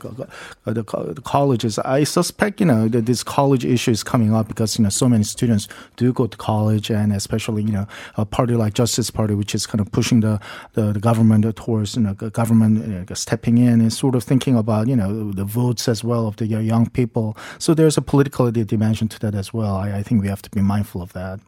the, 0.65 0.73
the 0.73 1.21
colleges. 1.23 1.79
I 1.79 2.03
suspect 2.03 2.60
you 2.60 2.65
know 2.65 2.88
that 2.88 3.05
this 3.05 3.23
college 3.23 3.65
issue 3.65 3.91
is 3.91 4.03
coming 4.03 4.34
up 4.34 4.47
because 4.47 4.77
you 4.77 4.84
know 4.84 4.89
so 4.89 5.08
many 5.08 5.23
students 5.23 5.67
do 5.95 6.12
go 6.13 6.27
to 6.27 6.38
college 6.38 6.89
and 6.89 7.13
especially 7.13 7.63
you 7.63 7.71
know 7.71 7.88
a 8.17 8.25
party 8.25 8.55
like 8.55 8.73
Justice 8.73 9.10
Party 9.10 9.36
which 9.36 9.53
is 9.53 9.65
kind 9.65 9.81
of 9.81 9.91
pushing 9.91 10.21
the 10.21 10.39
the, 10.73 10.93
the 10.93 10.99
government 10.99 11.45
towards 11.55 11.95
you 11.95 12.01
know 12.01 12.13
government 12.13 12.86
you 12.88 12.93
know, 12.93 13.05
stepping 13.13 13.58
in 13.58 13.81
and 13.81 13.93
sort 13.93 14.15
of 14.15 14.23
thinking 14.23 14.55
about 14.55 14.88
you 14.88 14.95
know 14.95 15.31
the 15.35 15.45
votes 15.45 15.87
as 15.87 16.03
well 16.03 16.27
of 16.27 16.35
the 16.37 16.45
young 16.45 16.89
people. 16.89 17.37
So 17.59 17.73
there's 17.73 17.97
a 17.97 18.01
political 18.01 18.51
dimension 18.51 19.07
to 19.09 19.19
that 19.19 19.35
as 19.35 19.53
well. 19.53 19.75
I, 19.75 19.97
I 19.97 20.03
think 20.03 20.21
we 20.21 20.27
have 20.27 20.41
to 20.43 20.49
be 20.49 20.61
mindful 20.61 21.01
of 21.01 21.13
that. 21.13 21.39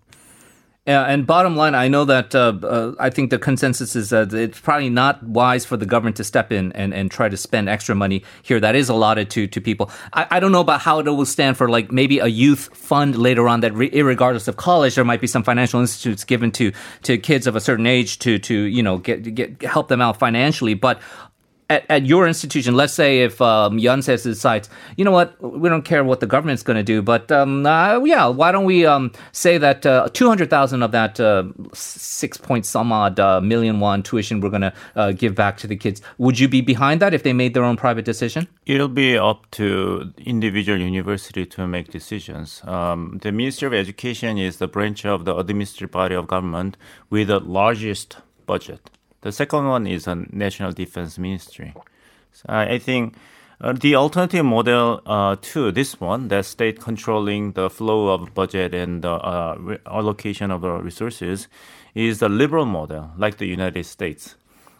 Yeah, 0.88 1.04
and 1.04 1.28
bottom 1.28 1.58
line, 1.58 1.76
I 1.76 1.89
know 1.89 2.06
that 2.06 2.34
uh, 2.34 2.54
uh, 2.63 2.93
I 2.97 3.10
think 3.10 3.30
the 3.30 3.38
consensus 3.38 3.93
is 3.93 4.12
that 4.12 4.34
it's 4.34 4.58
probably 4.58 4.89
not 4.89 5.21
wise 5.21 5.65
for 5.65 5.76
the 5.76 5.86
government 5.86 6.15
to 6.15 6.23
step 6.23 6.50
in 6.50 6.71
and, 6.71 6.93
and 6.93 7.12
try 7.12 7.28
to 7.28 7.36
spend 7.36 7.67
extra 7.67 7.93
money 7.93 8.23
here 8.41 8.58
that 8.62 8.73
is 8.73 8.88
allotted 8.88 9.30
to 9.32 9.47
to 9.47 9.60
people. 9.60 9.91
I, 10.13 10.28
I 10.32 10.39
don't 10.39 10.54
know 10.54 10.62
about 10.62 10.80
how 10.80 11.00
it 11.00 11.06
will 11.06 11.26
stand 11.26 11.58
for 11.58 11.67
like 11.67 11.91
maybe 11.91 12.19
a 12.19 12.28
youth 12.28 12.69
fund 12.73 13.17
later 13.17 13.50
on 13.50 13.60
that, 13.60 13.73
re- 13.73 14.02
regardless 14.02 14.47
of 14.47 14.56
college, 14.56 14.95
there 14.95 15.04
might 15.04 15.19
be 15.19 15.28
some 15.28 15.43
financial 15.43 15.82
institutes 15.82 16.23
given 16.23 16.52
to 16.54 16.71
to 17.04 17.17
kids 17.17 17.47
of 17.47 17.58
a 17.58 17.60
certain 17.60 17.86
age 17.86 18.19
to 18.19 18.39
to 18.39 18.56
you 18.56 18.82
know 18.82 18.97
get 18.97 19.36
get 19.36 19.62
help 19.63 19.89
them 19.89 20.00
out 20.00 20.17
financially. 20.17 20.73
But 20.73 21.02
at, 21.70 21.86
at 21.90 22.06
your 22.06 22.28
institution, 22.28 22.76
let's 22.76 22.94
say 22.94 23.22
if 23.24 23.42
um, 23.42 23.78
Yonsei 23.78 24.22
decides, 24.22 24.70
you 24.96 25.04
know 25.04 25.12
what, 25.12 25.42
we 25.42 25.68
don't 25.70 25.84
care 25.84 26.04
what 26.04 26.20
the 26.20 26.28
government's 26.28 26.64
going 26.64 26.78
to 26.78 26.84
do, 26.84 27.02
but 27.02 27.32
um, 27.32 27.66
uh, 27.66 28.00
yeah, 28.04 28.28
why 28.28 28.52
don't 28.52 28.66
we 28.66 28.86
um, 28.86 29.12
say 29.32 29.58
that 29.58 29.86
uh, 29.86 30.08
200,000 30.14 30.82
of 30.82 30.92
that 30.92 31.20
uh, 31.20 31.44
six 31.74 32.38
point 32.38 32.66
some 32.66 32.92
odd 32.92 33.20
uh, 33.20 33.42
million 33.42 33.80
won 33.80 34.02
tuition 34.02 34.40
we're 34.40 34.50
going 34.50 34.62
to 34.62 34.74
uh, 34.96 35.12
give 35.12 35.36
back 35.36 35.58
to 35.58 35.68
the 35.68 35.76
kids? 35.76 36.02
Would 36.18 36.40
you 36.40 36.48
be 36.48 36.62
behind 36.62 37.02
that 37.02 37.14
if 37.14 37.24
they 37.24 37.34
made 37.34 37.54
their 37.54 37.64
own 37.64 37.76
private 37.76 38.06
decision? 38.06 38.48
It'll 38.66 38.88
be 38.88 39.18
up 39.18 39.50
to 39.52 40.14
individual 40.18 40.80
university 40.80 41.46
to 41.46 41.68
make 41.68 41.92
decisions. 41.92 42.62
Um, 42.64 43.20
the 43.22 43.32
Ministry 43.32 43.68
of 43.68 43.74
Education 43.74 44.38
is 44.38 44.58
the 44.58 44.68
branch 44.68 45.06
of 45.06 45.26
the 45.26 45.36
administrative 45.36 45.92
body 45.92 46.16
of 46.16 46.28
government 46.28 46.78
with 47.10 47.28
the 47.28 47.40
largest 47.40 48.18
budget. 48.46 48.90
The 49.28 49.34
second 49.34 49.68
one 49.68 49.88
is 49.88 50.08
a 50.08 50.16
National 50.32 50.72
Defense 50.72 51.20
Ministry. 51.20 51.74
So 52.32 52.46
I, 52.48 52.80
think 52.80 53.16
uh, 53.60 53.74
the 53.74 53.94
alternative 53.94 54.46
model 54.46 55.02
uh, 55.06 55.36
to 55.42 55.70
this 55.74 56.00
one, 56.00 56.30
that 56.30 56.46
state 56.46 56.80
controlling 56.80 57.52
the 57.52 57.70
flow 57.70 58.08
of 58.08 58.34
budget 58.34 58.74
and 58.74 59.04
uh, 59.04 59.56
re- 59.60 59.80
allocation 59.86 60.50
of 60.50 60.63
resources, 60.63 61.50
is 61.94 62.20
the 62.20 62.30
liberal 62.30 62.63
model, 62.63 63.12
like 63.18 63.38
the 63.38 63.48
United 63.48 63.86
States. 63.86 64.36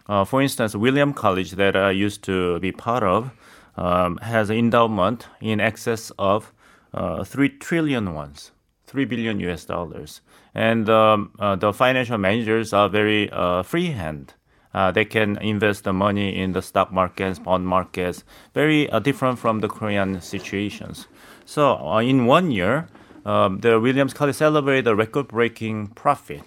Uh, 0.08 0.24
for 0.24 0.42
instance, 0.42 0.78
William 0.78 1.12
College, 1.12 1.52
that 1.52 1.76
I 1.76 1.92
used 1.92 2.24
to 2.24 2.58
be 2.62 2.72
part 2.72 3.04
of, 3.04 3.32
um, 3.76 4.16
has 4.20 4.50
an 4.50 4.56
endowment 4.56 5.28
in 5.42 5.60
excess 5.60 6.10
of 6.18 6.54
uh, 6.94 7.26
3 7.26 7.50
trillion 7.60 8.14
ones, 8.14 8.52
3 8.86 9.04
billion 9.04 9.42
US 9.42 9.66
dollars. 9.66 10.22
And 10.56 10.90
um, 10.90 11.34
uh, 11.38 11.58
the 11.58 11.74
financial 11.74 12.18
managers 12.18 12.72
are 12.72 12.88
very 12.88 13.30
uh, 13.30 13.62
freehand. 13.62 14.34
Uh, 14.78 14.92
they 14.92 15.06
can 15.06 15.38
invest 15.38 15.86
the 15.86 15.92
money 15.92 16.38
in 16.38 16.52
the 16.52 16.62
stock 16.62 16.92
markets, 16.92 17.40
bond 17.40 17.66
markets, 17.66 18.24
very 18.54 18.88
uh, 18.92 19.00
different 19.00 19.40
from 19.40 19.60
the 19.62 19.68
Korean 19.68 20.22
situations. 20.22 21.08
So 21.46 21.78
uh, 21.78 21.98
in 21.98 22.28
one 22.28 22.52
year, 22.52 22.88
um, 23.26 23.62
the 23.62 23.80
Williams 23.80 24.14
College 24.14 24.36
celebrated 24.36 24.88
a 24.88 24.96
record-breaking 24.96 25.88
profit. 26.02 26.44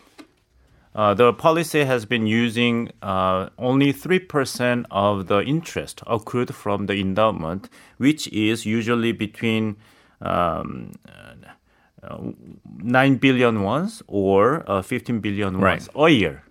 Uh, 0.94 1.12
the 1.12 1.32
policy 1.32 1.82
has 1.82 2.04
been 2.04 2.28
using 2.28 2.92
uh, 3.02 3.48
only 3.58 3.92
3% 3.92 4.84
of 4.92 5.26
the 5.26 5.42
interest 5.42 6.00
accrued 6.06 6.54
from 6.54 6.86
the 6.86 6.94
endowment, 7.00 7.68
which 7.96 8.28
is 8.28 8.64
usually 8.64 9.10
between 9.10 9.76
um, 10.20 10.92
uh, 12.04 12.18
9 12.78 13.16
billion 13.16 13.62
wons 13.64 14.04
or 14.06 14.62
uh, 14.70 14.82
15 14.82 15.18
billion 15.18 15.58
wons 15.60 15.88
a 15.96 16.08
year. 16.10 16.44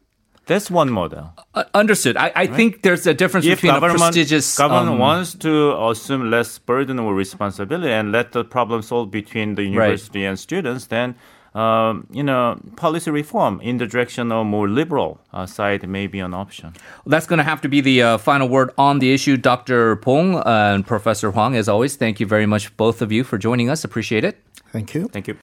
That's 0.49 0.71
one 0.71 0.89
model. 0.89 1.31
Uh, 1.53 1.65
understood. 1.75 2.17
I, 2.17 2.31
I 2.35 2.47
think 2.47 2.81
there's 2.81 3.05
a 3.05 3.13
difference 3.13 3.45
If 3.45 3.57
between 3.57 3.75
a 3.75 3.75
government, 3.75 3.99
prestigious 3.99 4.57
government 4.57 4.93
um, 4.93 4.97
wants 4.97 5.35
to 5.35 5.77
assume 5.79 6.31
less 6.31 6.57
burden 6.57 6.97
or 6.97 7.13
responsibility 7.13 7.93
and 7.93 8.12
let 8.12 8.31
the 8.31 8.43
problem 8.43 8.81
solve 8.81 9.12
between 9.12 9.53
the 9.53 9.63
university 9.63 10.25
and 10.25 10.39
students, 10.39 10.88
then 10.88 11.13
um, 11.53 12.07
you 12.09 12.23
know 12.23 12.59
policy 12.77 13.12
reform 13.12 13.62
in 13.62 13.77
the 13.77 13.85
direction 13.85 14.31
of 14.31 14.47
more 14.47 14.67
liberal 14.67 15.21
uh, 15.33 15.45
side 15.45 15.88
may 15.88 16.07
be 16.07 16.19
an 16.19 16.33
option. 16.33 16.73
That's 17.05 17.27
going 17.27 17.38
to 17.38 17.43
have 17.43 17.62
to 17.62 17.69
be 17.69 17.79
the 17.81 18.01
uh, 18.01 18.17
final 18.17 18.49
word 18.49 18.71
on 18.75 18.97
the 18.97 19.13
issue. 19.13 19.38
Dr. 19.38 19.97
Bong 19.97 20.33
uh, 20.38 20.41
and 20.73 20.85
Professor 20.85 21.29
Hwang, 21.29 21.55
as 21.55 21.69
always, 21.69 21.95
thank 21.95 22.19
you 22.19 22.25
very 22.25 22.47
much, 22.47 22.75
both 22.75 23.03
of 23.03 23.12
you, 23.12 23.23
for 23.23 23.38
joining 23.38 23.69
us. 23.69 23.83
Appreciate 23.83 24.23
it. 24.23 24.41
Thank 24.71 24.95
you. 24.95 25.09
Thank 25.09 25.27
you. 25.27 25.38